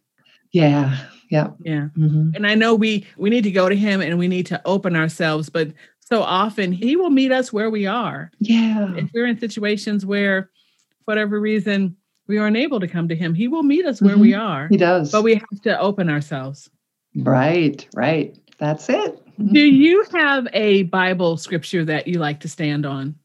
Yeah. 0.53 0.99
Yeah. 1.31 1.51
Yeah. 1.61 1.89
Mm-hmm. 1.97 2.31
And 2.35 2.47
I 2.47 2.55
know 2.55 2.75
we 2.75 3.07
we 3.17 3.31
need 3.31 3.45
to 3.45 3.51
go 3.51 3.69
to 3.69 3.75
him 3.75 4.01
and 4.01 4.19
we 4.19 4.29
need 4.29 4.47
to 4.47 4.61
open 4.65 4.95
ourselves, 4.95 5.49
but 5.49 5.73
so 6.09 6.23
often 6.23 6.71
he 6.71 6.95
will 6.97 7.11
meet 7.11 7.33
us 7.33 7.53
where 7.53 7.69
we 7.69 7.87
are. 7.87 8.31
Yeah. 8.39 8.95
If 8.95 9.11
we're 9.13 9.27
in 9.27 9.39
situations 9.39 10.07
where, 10.07 10.51
for 10.99 11.03
whatever 11.07 11.41
reason, 11.41 11.97
we 12.29 12.39
aren't 12.39 12.57
able 12.57 12.79
to 12.79 12.87
come 12.87 13.09
to 13.09 13.17
him, 13.17 13.35
he 13.35 13.49
will 13.49 13.65
meet 13.65 13.85
us 13.85 14.01
where 14.01 14.13
mm-hmm. 14.13 14.21
we 14.21 14.35
are. 14.35 14.69
He 14.69 14.77
does. 14.77 15.11
But 15.11 15.23
we 15.23 15.35
have 15.35 15.63
to 15.63 15.79
open 15.81 16.09
ourselves. 16.09 16.71
Right, 17.17 17.89
right. 17.95 18.39
That's 18.59 18.89
it. 18.89 19.21
Do 19.53 19.61
you 19.61 20.05
have 20.15 20.47
a 20.53 20.85
Bible 20.85 21.37
scripture 21.37 21.85
that 21.85 22.07
you 22.07 22.19
like 22.21 22.41
to 22.41 22.49
stand 22.49 22.87
on? 22.87 23.17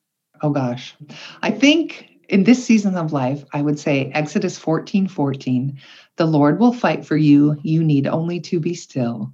Oh 0.41 0.49
gosh. 0.49 0.95
I 1.43 1.51
think 1.51 2.09
in 2.29 2.45
this 2.45 2.65
season 2.65 2.97
of 2.97 3.13
life, 3.13 3.45
I 3.53 3.61
would 3.61 3.77
say 3.77 4.11
Exodus 4.15 4.57
14 4.57 5.07
14, 5.07 5.79
the 6.17 6.25
Lord 6.25 6.59
will 6.59 6.73
fight 6.73 7.05
for 7.05 7.15
you. 7.15 7.57
You 7.61 7.83
need 7.83 8.07
only 8.07 8.39
to 8.41 8.59
be 8.59 8.73
still. 8.73 9.33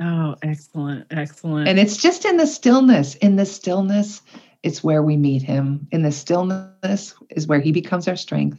Oh, 0.00 0.36
excellent. 0.42 1.06
Excellent. 1.10 1.68
And 1.68 1.78
it's 1.78 1.96
just 1.96 2.24
in 2.24 2.36
the 2.36 2.46
stillness. 2.46 3.16
In 3.16 3.36
the 3.36 3.46
stillness, 3.46 4.22
it's 4.62 4.82
where 4.84 5.02
we 5.02 5.16
meet 5.16 5.42
him. 5.42 5.86
In 5.90 6.02
the 6.02 6.12
stillness 6.12 7.14
is 7.30 7.46
where 7.46 7.60
he 7.60 7.72
becomes 7.72 8.06
our 8.08 8.16
strength. 8.16 8.58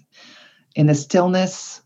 In 0.76 0.88
the 0.88 0.96
stillness, 0.96 1.82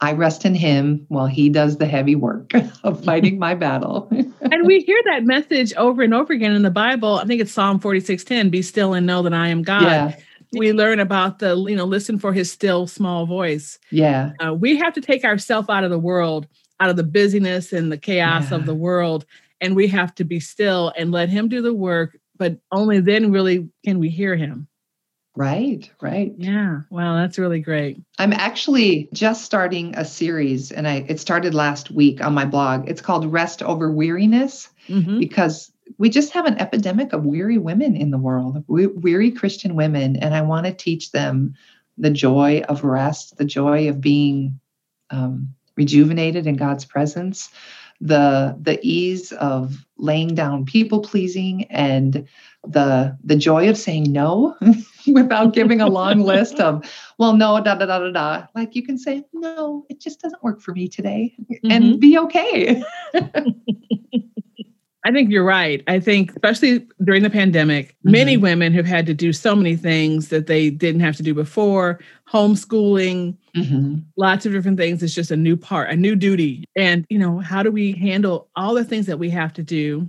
I 0.00 0.12
rest 0.12 0.44
in 0.44 0.54
him 0.54 1.06
while 1.08 1.26
he 1.26 1.48
does 1.48 1.78
the 1.78 1.86
heavy 1.86 2.14
work 2.14 2.52
of 2.84 3.04
fighting 3.04 3.38
my 3.38 3.54
battle. 3.54 4.08
and 4.40 4.66
we 4.66 4.80
hear 4.80 5.00
that 5.06 5.24
message 5.24 5.72
over 5.74 6.02
and 6.02 6.12
over 6.12 6.32
again 6.32 6.52
in 6.52 6.62
the 6.62 6.70
Bible. 6.70 7.16
I 7.16 7.24
think 7.24 7.40
it's 7.40 7.52
Psalm 7.52 7.80
46:10, 7.80 8.50
be 8.50 8.62
still 8.62 8.94
and 8.94 9.06
know 9.06 9.22
that 9.22 9.34
I 9.34 9.48
am 9.48 9.62
God. 9.62 9.82
Yeah. 9.82 10.16
we 10.52 10.72
learn 10.72 11.00
about 11.00 11.38
the, 11.38 11.56
you 11.56 11.74
know, 11.74 11.84
listen 11.84 12.18
for 12.18 12.32
his 12.32 12.52
still 12.52 12.86
small 12.86 13.26
voice. 13.26 13.78
Yeah. 13.90 14.32
Uh, 14.44 14.54
we 14.54 14.76
have 14.76 14.92
to 14.94 15.00
take 15.00 15.24
ourselves 15.24 15.68
out 15.68 15.84
of 15.84 15.90
the 15.90 15.98
world, 15.98 16.46
out 16.80 16.90
of 16.90 16.96
the 16.96 17.04
busyness 17.04 17.72
and 17.72 17.90
the 17.90 17.98
chaos 17.98 18.50
Yeah. 18.50 18.56
of 18.58 18.66
the 18.66 18.74
world, 18.74 19.24
and 19.60 19.76
we 19.76 19.86
have 19.88 20.14
to 20.16 20.24
be 20.24 20.40
still 20.40 20.92
and 20.98 21.12
let 21.12 21.28
him 21.28 21.48
do 21.48 21.62
the 21.62 21.74
work. 21.74 22.18
But 22.36 22.58
only 22.72 23.00
then 23.00 23.30
really 23.30 23.68
can 23.84 23.98
we 24.00 24.08
hear 24.08 24.34
him. 24.34 24.66
Right, 25.36 25.90
right. 26.00 26.32
Yeah. 26.36 26.80
Wow, 26.90 27.16
that's 27.16 27.38
really 27.38 27.58
great. 27.60 28.00
I'm 28.18 28.32
actually 28.32 29.08
just 29.12 29.44
starting 29.44 29.96
a 29.96 30.04
series 30.04 30.70
and 30.70 30.86
I 30.86 31.04
it 31.08 31.18
started 31.18 31.54
last 31.54 31.90
week 31.90 32.24
on 32.24 32.34
my 32.34 32.44
blog. 32.44 32.88
It's 32.88 33.00
called 33.00 33.26
Rest 33.32 33.60
Over 33.62 33.90
Weariness 33.90 34.68
Mhm. 34.88 35.18
because 35.18 35.72
we 35.98 36.08
just 36.08 36.32
have 36.32 36.46
an 36.46 36.58
epidemic 36.58 37.12
of 37.12 37.24
weary 37.24 37.58
women 37.58 37.96
in 37.96 38.10
the 38.10 38.18
world, 38.18 38.62
we- 38.68 38.86
weary 38.86 39.30
Christian 39.32 39.74
women 39.74 40.16
and 40.16 40.34
I 40.34 40.42
want 40.42 40.66
to 40.66 40.72
teach 40.72 41.10
them 41.12 41.54
the 41.98 42.10
joy 42.10 42.62
of 42.68 42.84
rest, 42.84 43.36
the 43.36 43.44
joy 43.44 43.88
of 43.88 44.00
being 44.00 44.58
um, 45.10 45.54
rejuvenated 45.76 46.46
in 46.46 46.56
God's 46.56 46.84
presence, 46.84 47.50
the 48.00 48.56
the 48.60 48.78
ease 48.82 49.32
of 49.32 49.84
laying 49.98 50.34
down 50.34 50.64
people 50.64 51.00
pleasing 51.00 51.64
and 51.70 52.26
the 52.66 53.16
the 53.22 53.36
joy 53.36 53.68
of 53.68 53.76
saying 53.78 54.10
no 54.12 54.56
without 55.12 55.52
giving 55.54 55.80
a 55.80 55.86
long 55.88 56.20
list 56.32 56.58
of 56.60 56.84
well 57.18 57.36
no 57.36 57.60
da 57.62 57.74
da 57.76 57.86
da 57.86 57.98
da 58.00 58.10
da 58.10 58.46
like 58.54 58.74
you 58.74 58.82
can 58.82 58.98
say 58.98 59.22
no 59.32 59.84
it 59.88 60.00
just 60.00 60.20
doesn't 60.20 60.42
work 60.42 60.60
for 60.60 60.72
me 60.72 60.88
today 60.88 61.32
Mhm. 61.62 61.70
and 61.70 62.00
be 62.00 62.18
okay 62.18 62.82
I 65.06 65.12
think 65.12 65.30
you're 65.30 65.44
right. 65.44 65.82
I 65.86 66.00
think, 66.00 66.30
especially 66.30 66.86
during 67.04 67.22
the 67.22 67.30
pandemic, 67.30 67.94
many 68.04 68.38
Mhm. 68.38 68.40
women 68.40 68.72
have 68.72 68.86
had 68.86 69.04
to 69.06 69.14
do 69.14 69.32
so 69.34 69.54
many 69.54 69.76
things 69.76 70.28
that 70.30 70.46
they 70.46 70.70
didn't 70.70 71.02
have 71.02 71.16
to 71.16 71.22
do 71.22 71.34
before. 71.34 72.00
Homeschooling, 72.32 73.36
Mhm. 73.56 74.02
lots 74.16 74.46
of 74.46 74.52
different 74.52 74.78
things. 74.78 75.02
It's 75.02 75.14
just 75.14 75.30
a 75.30 75.36
new 75.36 75.56
part, 75.56 75.90
a 75.90 75.96
new 75.96 76.16
duty. 76.16 76.64
And, 76.76 77.04
you 77.10 77.18
know, 77.18 77.38
how 77.38 77.62
do 77.62 77.70
we 77.70 77.92
handle 77.92 78.48
all 78.56 78.74
the 78.74 78.84
things 78.84 79.06
that 79.06 79.18
we 79.18 79.30
have 79.30 79.52
to 79.54 79.62
do? 79.62 80.08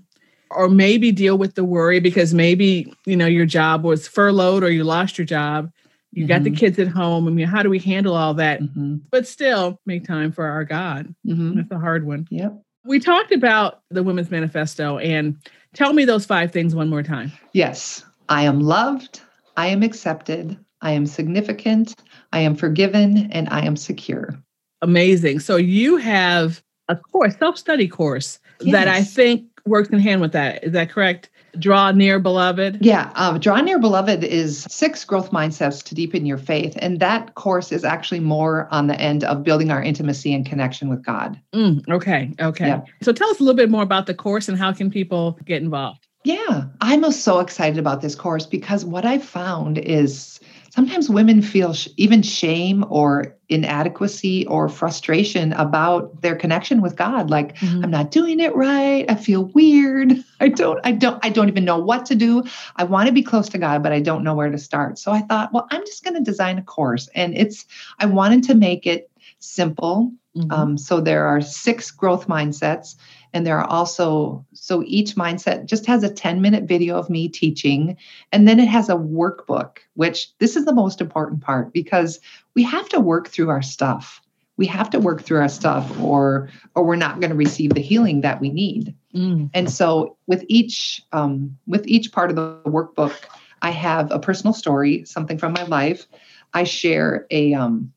Or 0.52 0.70
maybe 0.70 1.12
deal 1.12 1.38
with 1.38 1.56
the 1.56 1.66
worry 1.66 2.00
because 2.00 2.34
maybe, 2.34 2.94
you 3.06 3.18
know, 3.18 3.26
your 3.26 3.46
job 3.46 3.84
was 3.84 4.08
furloughed 4.08 4.64
or 4.64 4.70
you 4.72 4.84
lost 4.86 5.18
your 5.18 5.26
job. 5.26 5.72
You 6.14 6.26
got 6.28 6.44
the 6.44 6.52
Mhm. 6.52 6.58
kids 6.58 6.80
at 6.80 6.88
home. 6.88 7.28
I 7.28 7.32
mean, 7.32 7.48
how 7.48 7.62
do 7.64 7.70
we 7.70 7.80
handle 7.80 8.16
all 8.16 8.34
that? 8.36 8.62
Mhm. 8.62 9.02
But 9.12 9.28
still 9.28 9.82
make 9.86 10.06
time 10.06 10.32
for 10.32 10.46
our 10.46 10.64
God. 10.64 11.14
Mhm. 11.28 11.56
That's 11.56 11.72
a 11.72 11.80
hard 11.80 12.06
one. 12.06 12.28
yep 12.32 12.54
We 12.86 13.00
talked 13.00 13.32
about 13.32 13.82
the 13.90 14.04
Women's 14.04 14.30
Manifesto 14.32 14.98
and 15.00 15.36
tell 15.74 15.94
me 15.94 16.06
those 16.06 16.26
five 16.26 16.52
things 16.52 16.74
one 16.76 16.90
more 16.90 17.04
time. 17.04 17.32
yes 17.54 18.04
i 18.30 18.44
am 18.44 18.60
loved 18.62 19.22
i 19.58 19.68
am 19.68 19.84
accepted 19.84 20.58
i 20.82 20.92
am 20.92 21.06
significant 21.06 21.96
i 22.34 22.40
am 22.40 22.56
forgiven 22.56 23.30
and 23.32 23.48
i 23.50 23.62
am 23.66 23.76
secure 23.76 24.34
Amazing. 24.82 25.40
So 25.40 25.56
you 25.56 25.98
have 25.98 26.62
a 26.90 26.96
course, 26.96 27.36
self-study 27.40 27.88
course 27.88 28.40
that 28.72 28.88
I 28.88 29.02
think 29.02 29.46
works 29.66 29.90
in 29.90 29.98
hand 30.00 30.22
with 30.22 30.32
that. 30.34 30.64
Is 30.64 30.74
that 30.74 30.92
correct? 30.92 31.30
Draw 31.60 31.92
near 31.92 32.20
beloved. 32.20 32.80
Yeah, 32.82 33.12
um, 33.16 33.40
Draw 33.40 33.62
Near 33.62 33.80
Beloved 33.80 34.24
is 34.24 34.66
six 34.70 35.04
growth 35.06 35.32
mindsets 35.32 35.84
to 35.84 35.96
deepen 35.96 36.26
your 36.26 36.38
faith. 36.38 36.78
And 36.80 37.00
that 37.00 37.36
course 37.36 37.72
is 37.72 37.84
actually 37.84 38.20
more 38.20 38.68
on 38.72 38.88
the 38.88 39.00
end 39.00 39.24
of 39.24 39.44
building 39.44 39.72
our 39.72 39.82
intimacy 39.82 40.34
and 40.34 40.46
connection 40.46 40.90
with 40.90 41.04
God. 41.04 41.40
Mm, 41.54 41.88
okay. 41.90 42.34
Okay. 42.40 42.68
Yeah. 42.68 42.82
So 43.02 43.12
tell 43.12 43.30
us 43.30 43.40
a 43.40 43.44
little 43.44 43.58
bit 43.58 43.70
more 43.70 43.84
about 43.84 44.06
the 44.06 44.14
course 44.14 44.48
and 44.48 44.58
how 44.58 44.74
can 44.74 44.90
people 44.90 45.40
get 45.46 45.62
involved? 45.62 46.06
Yeah, 46.26 46.66
I'm 46.82 47.10
so 47.12 47.40
excited 47.40 47.78
about 47.78 48.02
this 48.02 48.16
course 48.16 48.48
because 48.48 48.84
what 48.84 49.06
I 49.06 49.20
found 49.20 49.78
is 49.78 50.40
sometimes 50.76 51.10
women 51.10 51.42
feel 51.42 51.74
sh- 51.74 51.88
even 51.96 52.22
shame 52.22 52.86
or 52.90 53.34
inadequacy 53.48 54.46
or 54.48 54.68
frustration 54.68 55.54
about 55.54 56.22
their 56.22 56.36
connection 56.36 56.82
with 56.82 56.98
God. 56.98 57.30
Like, 57.30 57.56
I'm 57.84 57.92
not 57.92 58.12
doing 58.12 58.40
it 58.42 58.54
right. 58.56 59.06
I 59.10 59.16
feel 59.16 59.46
weird. 59.46 60.14
I 60.42 60.50
don't, 60.50 60.80
I 60.84 60.92
don't, 60.92 61.24
I 61.26 61.30
don't 61.30 61.48
even 61.48 61.64
know 61.64 61.78
what 61.78 62.06
to 62.08 62.16
do. 62.16 62.44
I 62.76 62.84
want 62.84 63.08
to 63.08 63.14
be 63.14 63.24
close 63.24 63.48
to 63.50 63.58
God, 63.58 63.84
but 63.84 63.94
I 63.94 64.02
don't 64.02 64.24
know 64.24 64.36
where 64.36 64.52
to 64.52 64.58
start. 64.58 65.00
So 65.00 65.12
I 65.12 65.22
thought, 65.22 65.54
well, 65.54 65.68
I'm 65.72 65.86
just 65.86 66.04
going 66.04 66.16
to 66.16 66.22
design 66.22 66.58
a 66.58 66.64
course. 66.64 67.08
And 67.16 67.36
it's, 67.38 67.66
I 68.00 68.06
wanted 68.06 68.44
to 68.44 68.56
make 68.56 68.86
it 68.86 69.10
simple. 69.40 70.12
Mhm. 70.36 70.52
Um, 70.52 70.78
so 70.78 71.00
there 71.00 71.26
are 71.26 71.40
six 71.40 71.92
growth 71.92 72.28
mindsets, 72.28 72.96
and 73.34 73.46
there 73.48 73.58
are 73.58 73.68
also, 73.68 74.45
so 74.66 74.82
each 74.88 75.14
mindset 75.14 75.68
just 75.68 75.86
has 75.86 76.02
a 76.02 76.10
10 76.12 76.42
minute 76.42 76.64
video 76.64 76.98
of 76.98 77.08
me 77.08 77.30
teaching, 77.30 77.96
and 78.32 78.48
then 78.48 78.60
it 78.60 78.68
has 78.68 78.90
a 78.90 78.96
workbook, 78.96 79.78
which 79.94 80.36
this 80.40 80.56
is 80.56 80.66
the 80.66 80.74
most 80.74 81.02
important 81.02 81.42
part 81.42 81.72
because 81.72 82.20
we 82.56 82.64
have 82.64 82.90
to 82.90 83.00
work 83.00 83.28
through 83.28 83.50
our 83.50 83.62
stuff. 83.62 84.22
We 84.58 84.66
have 84.66 84.90
to 84.90 85.00
work 85.00 85.22
through 85.22 85.42
our 85.42 85.50
stuff, 85.50 86.02
or 86.02 86.50
or 86.74 86.84
we're 86.84 86.96
not 86.96 87.20
going 87.20 87.30
to 87.30 87.36
receive 87.36 87.76
the 87.76 87.80
healing 87.80 88.22
that 88.22 88.42
we 88.42 88.50
need. 88.50 88.96
Mm. 89.14 89.52
And 89.54 89.70
so 89.70 90.18
with 90.26 90.44
each 90.48 91.00
um, 91.12 91.56
with 91.68 91.86
each 91.86 92.12
part 92.12 92.32
of 92.32 92.36
the 92.36 92.60
workbook, 92.66 93.14
I 93.62 93.70
have 93.70 94.10
a 94.10 94.18
personal 94.18 94.54
story, 94.56 95.06
something 95.06 95.38
from 95.38 95.54
my 95.54 95.66
life. 95.66 96.08
I 96.56 96.64
share 96.64 97.28
a 97.30 97.54
um, 97.54 97.94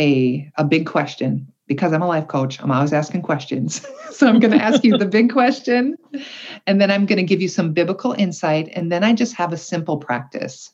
a 0.00 0.50
a 0.56 0.64
big 0.64 0.86
question 0.86 1.51
because 1.72 1.92
I'm 1.92 2.02
a 2.02 2.06
life 2.06 2.28
coach. 2.28 2.60
I'm 2.60 2.70
always 2.70 2.92
asking 2.92 3.22
questions. 3.22 3.86
so 4.10 4.26
I'm 4.26 4.40
going 4.40 4.52
to 4.52 4.62
ask 4.62 4.84
you 4.84 4.96
the 4.96 5.06
big 5.06 5.32
question, 5.38 5.96
and 6.66 6.80
then 6.80 6.90
I'm 6.90 7.06
going 7.06 7.18
to 7.18 7.24
give 7.24 7.42
you 7.42 7.48
some 7.48 7.72
biblical 7.72 8.12
insight, 8.12 8.70
and 8.74 8.90
then 8.90 9.04
I 9.04 9.12
just 9.12 9.34
have 9.34 9.52
a 9.52 9.56
simple 9.56 9.96
practice. 9.96 10.72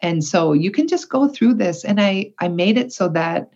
And 0.00 0.24
so 0.24 0.52
you 0.52 0.70
can 0.70 0.88
just 0.88 1.08
go 1.08 1.28
through 1.28 1.54
this, 1.54 1.84
and 1.84 2.00
I 2.00 2.32
I 2.38 2.48
made 2.48 2.78
it 2.78 2.92
so 2.92 3.08
that 3.08 3.50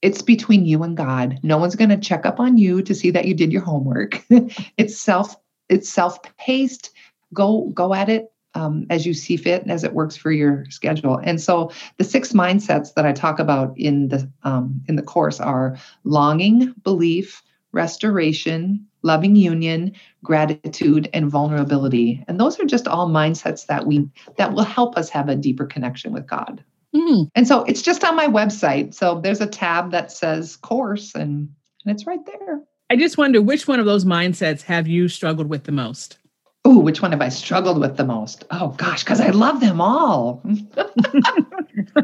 it's 0.00 0.22
between 0.22 0.66
you 0.66 0.82
and 0.82 0.96
God. 0.96 1.38
No 1.42 1.58
one's 1.58 1.76
going 1.76 1.90
to 1.90 1.96
check 1.96 2.26
up 2.26 2.40
on 2.40 2.58
you 2.58 2.82
to 2.82 2.94
see 2.94 3.10
that 3.12 3.26
you 3.26 3.34
did 3.34 3.52
your 3.52 3.62
homework. 3.62 4.22
it's 4.76 4.98
self 4.98 5.36
it's 5.68 5.88
self-paced. 5.88 6.90
Go 7.32 7.70
go 7.74 7.94
at 7.94 8.08
it 8.08 8.32
um, 8.54 8.86
as 8.90 9.06
you 9.06 9.14
see 9.14 9.36
fit 9.36 9.62
and 9.62 9.70
as 9.70 9.84
it 9.84 9.94
works 9.94 10.16
for 10.16 10.30
your 10.30 10.64
schedule. 10.68 11.20
And 11.22 11.40
so 11.40 11.70
the 11.98 12.04
six 12.04 12.32
mindsets 12.32 12.94
that 12.94 13.06
I 13.06 13.12
talk 13.12 13.38
about 13.38 13.76
in 13.78 14.08
the 14.08 14.30
um, 14.42 14.82
in 14.88 14.96
the 14.96 15.02
course 15.02 15.40
are 15.40 15.76
longing, 16.04 16.74
belief, 16.82 17.42
restoration, 17.72 18.86
loving 19.02 19.36
union, 19.36 19.92
gratitude, 20.22 21.08
and 21.12 21.30
vulnerability. 21.30 22.24
And 22.28 22.38
those 22.38 22.58
are 22.60 22.64
just 22.64 22.86
all 22.86 23.08
mindsets 23.08 23.66
that 23.66 23.86
we 23.86 24.08
that 24.36 24.52
will 24.52 24.64
help 24.64 24.96
us 24.96 25.08
have 25.10 25.28
a 25.28 25.36
deeper 25.36 25.66
connection 25.66 26.12
with 26.12 26.26
God. 26.26 26.62
Mm. 26.94 27.28
And 27.34 27.48
so 27.48 27.64
it's 27.64 27.82
just 27.82 28.04
on 28.04 28.16
my 28.16 28.26
website. 28.26 28.94
So 28.94 29.20
there's 29.20 29.40
a 29.40 29.46
tab 29.46 29.92
that 29.92 30.12
says 30.12 30.56
course 30.56 31.14
and, 31.14 31.48
and 31.84 31.94
it's 31.94 32.06
right 32.06 32.24
there. 32.26 32.60
I 32.90 32.96
just 32.96 33.16
wonder 33.16 33.40
which 33.40 33.66
one 33.66 33.80
of 33.80 33.86
those 33.86 34.04
mindsets 34.04 34.62
have 34.62 34.86
you 34.86 35.08
struggled 35.08 35.48
with 35.48 35.64
the 35.64 35.72
most? 35.72 36.18
Oh, 36.64 36.78
which 36.78 37.02
one 37.02 37.10
have 37.12 37.20
I 37.20 37.28
struggled 37.28 37.80
with 37.80 37.96
the 37.96 38.04
most? 38.04 38.44
Oh 38.50 38.68
gosh, 38.68 39.02
because 39.02 39.20
I 39.20 39.30
love 39.30 39.60
them 39.60 39.80
all. 39.80 40.42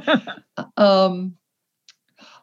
um, 0.76 1.36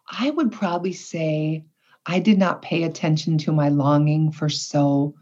I 0.09 0.29
would 0.29 0.51
probably 0.51 0.93
say 0.93 1.65
I 2.05 2.19
did 2.19 2.37
not 2.37 2.61
pay 2.61 2.83
attention 2.83 3.37
to 3.39 3.51
my 3.51 3.69
longing 3.69 4.31
for 4.31 4.49
so 4.49 5.15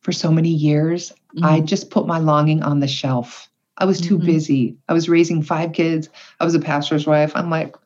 for 0.00 0.12
so 0.12 0.32
many 0.32 0.48
years. 0.48 1.12
I 1.42 1.60
Mm. 1.60 1.64
just 1.66 1.90
put 1.90 2.06
my 2.06 2.18
longing 2.18 2.62
on 2.62 2.80
the 2.80 2.88
shelf. 2.88 3.48
I 3.78 3.84
was 3.84 4.00
too 4.00 4.18
Mhm. 4.18 4.26
busy. 4.26 4.76
I 4.88 4.92
was 4.92 5.08
raising 5.08 5.42
five 5.42 5.72
kids. 5.72 6.08
I 6.40 6.44
was 6.44 6.54
a 6.54 6.60
pastor's 6.60 7.06
wife. 7.06 7.32
I'm 7.34 7.50
like, 7.50 7.76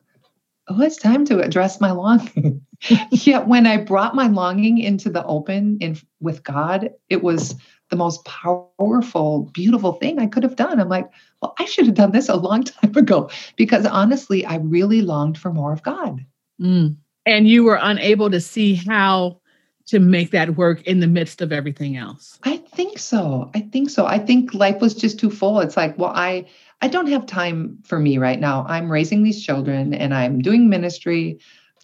oh, 0.67 0.81
it's 0.81 0.97
time 0.97 1.25
to 1.25 1.39
address 1.41 1.79
my 1.79 1.91
longing. 1.91 2.61
Yet 3.11 3.47
when 3.47 3.65
I 3.67 3.77
brought 3.77 4.15
my 4.15 4.27
longing 4.27 4.79
into 4.79 5.09
the 5.09 5.23
open 5.25 5.77
in 5.79 5.97
with 6.19 6.43
God, 6.43 6.91
it 7.09 7.23
was 7.23 7.55
the 7.89 7.95
most 7.95 8.23
powerful, 8.25 9.49
beautiful 9.53 9.93
thing 9.93 10.19
I 10.19 10.27
could 10.27 10.43
have 10.43 10.55
done. 10.55 10.79
I'm 10.79 10.89
like, 10.89 11.09
well, 11.41 11.55
I 11.59 11.65
should 11.65 11.85
have 11.85 11.95
done 11.95 12.11
this 12.11 12.29
a 12.29 12.35
long 12.35 12.63
time 12.63 12.95
ago 12.95 13.29
because 13.55 13.85
honestly, 13.85 14.45
I 14.45 14.57
really 14.57 15.01
longed 15.01 15.37
for 15.37 15.51
more 15.51 15.73
of 15.73 15.83
God. 15.83 16.25
Mm. 16.61 16.97
And 17.25 17.47
you 17.47 17.63
were 17.63 17.79
unable 17.81 18.29
to 18.31 18.39
see 18.39 18.75
how 18.75 19.39
to 19.87 19.99
make 19.99 20.31
that 20.31 20.55
work 20.55 20.81
in 20.83 20.99
the 20.99 21.07
midst 21.07 21.41
of 21.41 21.51
everything 21.51 21.97
else. 21.97 22.39
I 22.43 22.57
think 22.57 22.99
so. 22.99 23.49
I 23.55 23.61
think 23.61 23.89
so. 23.89 24.05
I 24.05 24.19
think 24.19 24.53
life 24.53 24.81
was 24.81 24.93
just 24.93 25.19
too 25.19 25.29
full. 25.29 25.59
It's 25.61 25.77
like, 25.77 25.97
well, 25.97 26.11
I 26.13 26.45
I 26.81 26.87
don't 26.87 27.07
have 27.07 27.25
time 27.25 27.79
for 27.83 27.97
me 27.97 28.17
right 28.17 28.39
now. 28.39 28.65
I'm 28.67 28.91
raising 28.91 29.23
these 29.23 29.43
children 29.43 29.93
and 29.93 30.13
I'm 30.13 30.41
doing 30.41 30.69
ministry. 30.69 31.39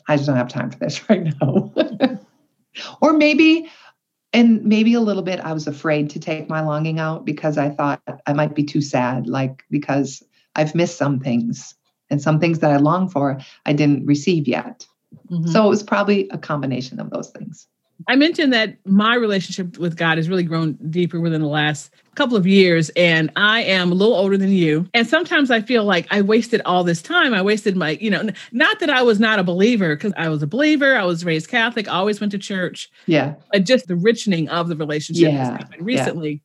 I 0.07 0.17
just 0.17 0.27
don't 0.27 0.37
have 0.37 0.49
time 0.49 0.69
for 0.69 0.77
this 0.79 1.01
right 1.09 1.33
now. 1.41 1.73
or 3.01 3.13
maybe 3.13 3.69
and 4.33 4.63
maybe 4.63 4.93
a 4.95 5.01
little 5.01 5.23
bit 5.23 5.39
I 5.39 5.53
was 5.53 5.67
afraid 5.67 6.09
to 6.11 6.19
take 6.19 6.49
my 6.49 6.61
longing 6.61 6.99
out 6.99 7.25
because 7.25 7.57
I 7.57 7.69
thought 7.69 8.01
I 8.25 8.33
might 8.33 8.55
be 8.55 8.63
too 8.63 8.81
sad 8.81 9.27
like 9.27 9.63
because 9.69 10.23
I've 10.55 10.75
missed 10.75 10.97
some 10.97 11.19
things 11.19 11.75
and 12.09 12.21
some 12.21 12.39
things 12.39 12.59
that 12.59 12.71
I 12.71 12.77
long 12.77 13.07
for 13.09 13.39
I 13.65 13.73
didn't 13.73 14.05
receive 14.05 14.47
yet. 14.47 14.85
Mhm. 15.31 15.49
So 15.49 15.65
it 15.65 15.69
was 15.69 15.83
probably 15.83 16.27
a 16.29 16.37
combination 16.37 16.99
of 16.99 17.09
those 17.11 17.29
things. 17.29 17.67
I 18.07 18.15
mentioned 18.15 18.51
that 18.53 18.75
my 18.85 19.15
relationship 19.15 19.77
with 19.77 19.95
God 19.95 20.17
has 20.17 20.29
really 20.29 20.43
grown 20.43 20.73
deeper 20.89 21.19
within 21.19 21.41
the 21.41 21.47
last 21.47 21.93
couple 22.15 22.35
of 22.37 22.45
years 22.45 22.89
and 22.95 23.31
I 23.35 23.63
am 23.63 23.91
a 23.91 23.95
little 23.95 24.15
older 24.15 24.37
than 24.37 24.51
you. 24.51 24.87
And 24.93 25.07
sometimes 25.07 25.49
I 25.49 25.61
feel 25.61 25.83
like 25.83 26.07
I 26.11 26.21
wasted 26.21 26.61
all 26.65 26.83
this 26.83 27.01
time. 27.01 27.33
I 27.33 27.41
wasted 27.41 27.75
my 27.75 27.91
you 28.01 28.09
know 28.09 28.29
not 28.51 28.79
that 28.79 28.89
I 28.89 29.01
was 29.01 29.19
not 29.19 29.39
a 29.39 29.43
believer 29.43 29.95
because 29.95 30.13
I 30.17 30.29
was 30.29 30.43
a 30.43 30.47
believer 30.47 30.95
I 30.95 31.05
was 31.05 31.25
raised 31.25 31.49
Catholic 31.49 31.91
always 31.91 32.19
went 32.19 32.31
to 32.31 32.37
church. 32.37 32.89
Yeah. 33.07 33.35
But 33.51 33.65
just 33.65 33.87
the 33.87 33.95
richening 33.95 34.47
of 34.49 34.67
the 34.67 34.75
relationship 34.75 35.31
yeah. 35.31 35.37
has 35.37 35.47
happened 35.49 35.85
recently. 35.85 36.41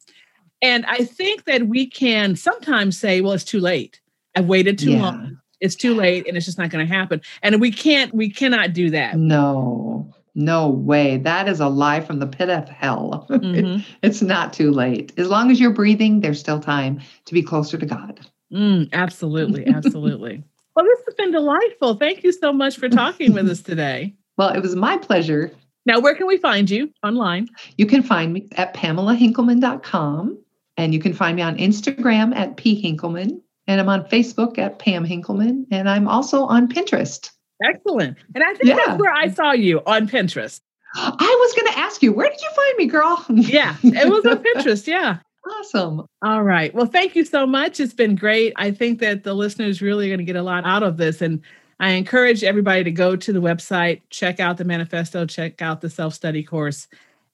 Yeah. 0.62 0.70
and 0.70 0.86
I 0.86 1.04
think 1.04 1.44
that 1.44 1.66
we 1.66 1.86
can 1.86 2.36
sometimes 2.36 2.98
say 2.98 3.20
well 3.20 3.32
it's 3.32 3.44
too 3.44 3.60
late. 3.60 4.00
I've 4.34 4.46
waited 4.46 4.78
too 4.78 4.92
yeah. 4.92 5.02
long. 5.02 5.40
It's 5.60 5.74
too 5.74 5.94
late 5.94 6.28
and 6.28 6.36
it's 6.36 6.46
just 6.46 6.56
not 6.56 6.70
going 6.70 6.86
to 6.86 6.94
happen. 6.94 7.20
And 7.42 7.60
we 7.60 7.72
can't 7.72 8.14
we 8.14 8.30
cannot 8.30 8.72
do 8.72 8.90
that. 8.90 9.16
No 9.16 10.14
no 10.38 10.68
way. 10.68 11.18
That 11.18 11.48
is 11.48 11.60
a 11.60 11.68
lie 11.68 12.00
from 12.00 12.20
the 12.20 12.26
pit 12.26 12.48
of 12.48 12.68
hell. 12.68 13.26
Mm-hmm. 13.38 13.80
it's 14.02 14.20
not 14.20 14.52
too 14.52 14.70
late. 14.70 15.12
As 15.16 15.28
long 15.28 15.50
as 15.50 15.58
you're 15.60 15.72
breathing, 15.72 16.20
there's 16.20 16.40
still 16.40 16.60
time 16.60 17.00
to 17.24 17.32
be 17.32 17.42
closer 17.42 17.78
to 17.78 17.86
God. 17.86 18.20
Mm, 18.52 18.90
absolutely. 18.92 19.66
Absolutely. 19.66 20.42
well, 20.76 20.84
this 20.84 20.98
has 21.06 21.14
been 21.14 21.32
delightful. 21.32 21.94
Thank 21.94 22.24
you 22.24 22.32
so 22.32 22.52
much 22.52 22.76
for 22.76 22.88
talking 22.88 23.32
with 23.32 23.48
us 23.48 23.62
today. 23.62 24.14
Well, 24.36 24.50
it 24.50 24.60
was 24.60 24.76
my 24.76 24.96
pleasure. 24.98 25.50
Now, 25.84 25.98
where 25.98 26.14
can 26.14 26.28
we 26.28 26.36
find 26.36 26.70
you 26.70 26.92
online? 27.02 27.48
You 27.76 27.86
can 27.86 28.04
find 28.04 28.32
me 28.32 28.46
at 28.52 28.72
pamelahenkelman.com 28.72 30.38
and 30.76 30.94
you 30.94 31.00
can 31.00 31.12
find 31.12 31.34
me 31.34 31.42
on 31.42 31.56
Instagram 31.56 32.36
at 32.36 32.56
p 32.56 32.80
henkelman 32.80 33.40
and 33.68 33.80
I'm 33.80 33.88
on 33.88 34.04
Facebook 34.04 34.58
at 34.58 34.78
Pam 34.78 35.06
Henkelman 35.06 35.66
and 35.70 35.88
I'm 35.88 36.08
also 36.08 36.44
on 36.44 36.68
Pinterest. 36.68 37.30
Excellent. 37.62 38.16
And 38.34 38.44
I 38.44 38.54
think 38.54 38.68
yeah. 38.68 38.76
that's 38.76 39.00
where 39.00 39.12
I 39.12 39.28
saw 39.28 39.52
you 39.52 39.80
on 39.86 40.08
Pinterest. 40.08 40.60
I 40.94 41.10
was 41.40 41.52
going 41.54 41.72
to 41.72 41.78
ask 41.78 42.02
you, 42.02 42.12
where 42.12 42.28
did 42.28 42.40
you 42.40 42.48
find 42.54 42.76
me, 42.78 42.86
girl? 42.86 43.24
yeah, 43.30 43.76
it 43.82 44.08
was 44.08 44.24
on 44.24 44.42
Pinterest. 44.42 44.86
Yeah. 44.86 45.18
Awesome. 45.46 46.06
All 46.22 46.42
right. 46.42 46.74
Well, 46.74 46.86
thank 46.86 47.14
you 47.14 47.24
so 47.24 47.46
much. 47.46 47.80
It's 47.80 47.94
been 47.94 48.16
great. 48.16 48.52
I 48.56 48.70
think 48.70 49.00
that 49.00 49.24
the 49.24 49.34
listeners 49.34 49.80
really 49.80 50.06
are 50.06 50.10
going 50.10 50.18
to 50.18 50.24
get 50.24 50.36
a 50.36 50.42
lot 50.42 50.64
out 50.66 50.82
of 50.82 50.96
this. 50.96 51.22
And 51.22 51.40
I 51.80 51.92
encourage 51.92 52.42
everybody 52.44 52.84
to 52.84 52.90
go 52.90 53.16
to 53.16 53.32
the 53.32 53.40
website, 53.40 54.02
check 54.10 54.40
out 54.40 54.58
the 54.58 54.64
manifesto, 54.64 55.26
check 55.26 55.62
out 55.62 55.80
the 55.80 55.90
self 55.90 56.14
study 56.14 56.42
course, 56.42 56.88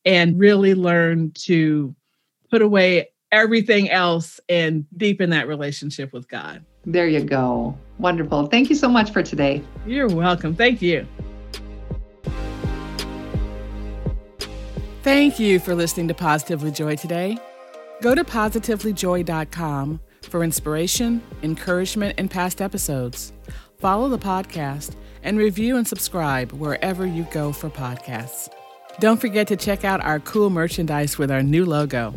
and 0.04 0.38
really 0.38 0.74
learn 0.74 1.32
to 1.32 1.94
put 2.50 2.62
away 2.62 3.08
everything 3.32 3.90
else 3.90 4.38
and 4.48 4.86
deepen 4.96 5.30
that 5.30 5.48
relationship 5.48 6.12
with 6.12 6.28
God. 6.28 6.64
There 6.86 7.08
you 7.08 7.24
go. 7.24 7.76
Wonderful. 7.98 8.46
Thank 8.46 8.70
you 8.70 8.76
so 8.76 8.88
much 8.88 9.12
for 9.12 9.22
today. 9.22 9.62
You're 9.86 10.08
welcome. 10.08 10.54
Thank 10.54 10.82
you. 10.82 11.06
Thank 15.02 15.38
you 15.38 15.60
for 15.60 15.74
listening 15.74 16.08
to 16.08 16.14
Positively 16.14 16.70
Joy 16.70 16.96
today. 16.96 17.36
Go 18.00 18.14
to 18.14 18.24
positivelyjoy.com 18.24 20.00
for 20.22 20.42
inspiration, 20.42 21.22
encouragement, 21.42 22.14
and 22.18 22.30
past 22.30 22.60
episodes. 22.60 23.32
Follow 23.78 24.08
the 24.08 24.18
podcast 24.18 24.94
and 25.22 25.38
review 25.38 25.76
and 25.76 25.86
subscribe 25.86 26.52
wherever 26.52 27.06
you 27.06 27.26
go 27.30 27.52
for 27.52 27.68
podcasts. 27.68 28.48
Don't 28.98 29.20
forget 29.20 29.46
to 29.48 29.56
check 29.56 29.84
out 29.84 30.02
our 30.02 30.20
cool 30.20 30.50
merchandise 30.50 31.18
with 31.18 31.30
our 31.30 31.42
new 31.42 31.64
logo. 31.64 32.14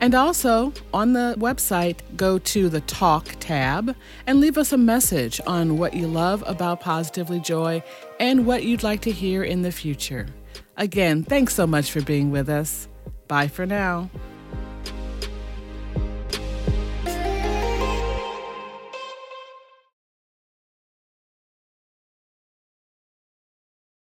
And 0.00 0.14
also 0.14 0.72
on 0.94 1.12
the 1.12 1.34
website, 1.38 1.98
go 2.16 2.38
to 2.38 2.68
the 2.68 2.80
Talk 2.82 3.36
tab 3.38 3.94
and 4.26 4.40
leave 4.40 4.56
us 4.56 4.72
a 4.72 4.78
message 4.78 5.40
on 5.46 5.76
what 5.76 5.94
you 5.94 6.06
love 6.06 6.42
about 6.46 6.80
Positively 6.80 7.38
Joy 7.40 7.82
and 8.18 8.46
what 8.46 8.64
you'd 8.64 8.82
like 8.82 9.02
to 9.02 9.10
hear 9.10 9.42
in 9.42 9.62
the 9.62 9.72
future. 9.72 10.26
Again, 10.78 11.22
thanks 11.22 11.54
so 11.54 11.66
much 11.66 11.92
for 11.92 12.00
being 12.00 12.30
with 12.30 12.48
us. 12.48 12.88
Bye 13.28 13.48
for 13.48 13.66
now. 13.66 14.08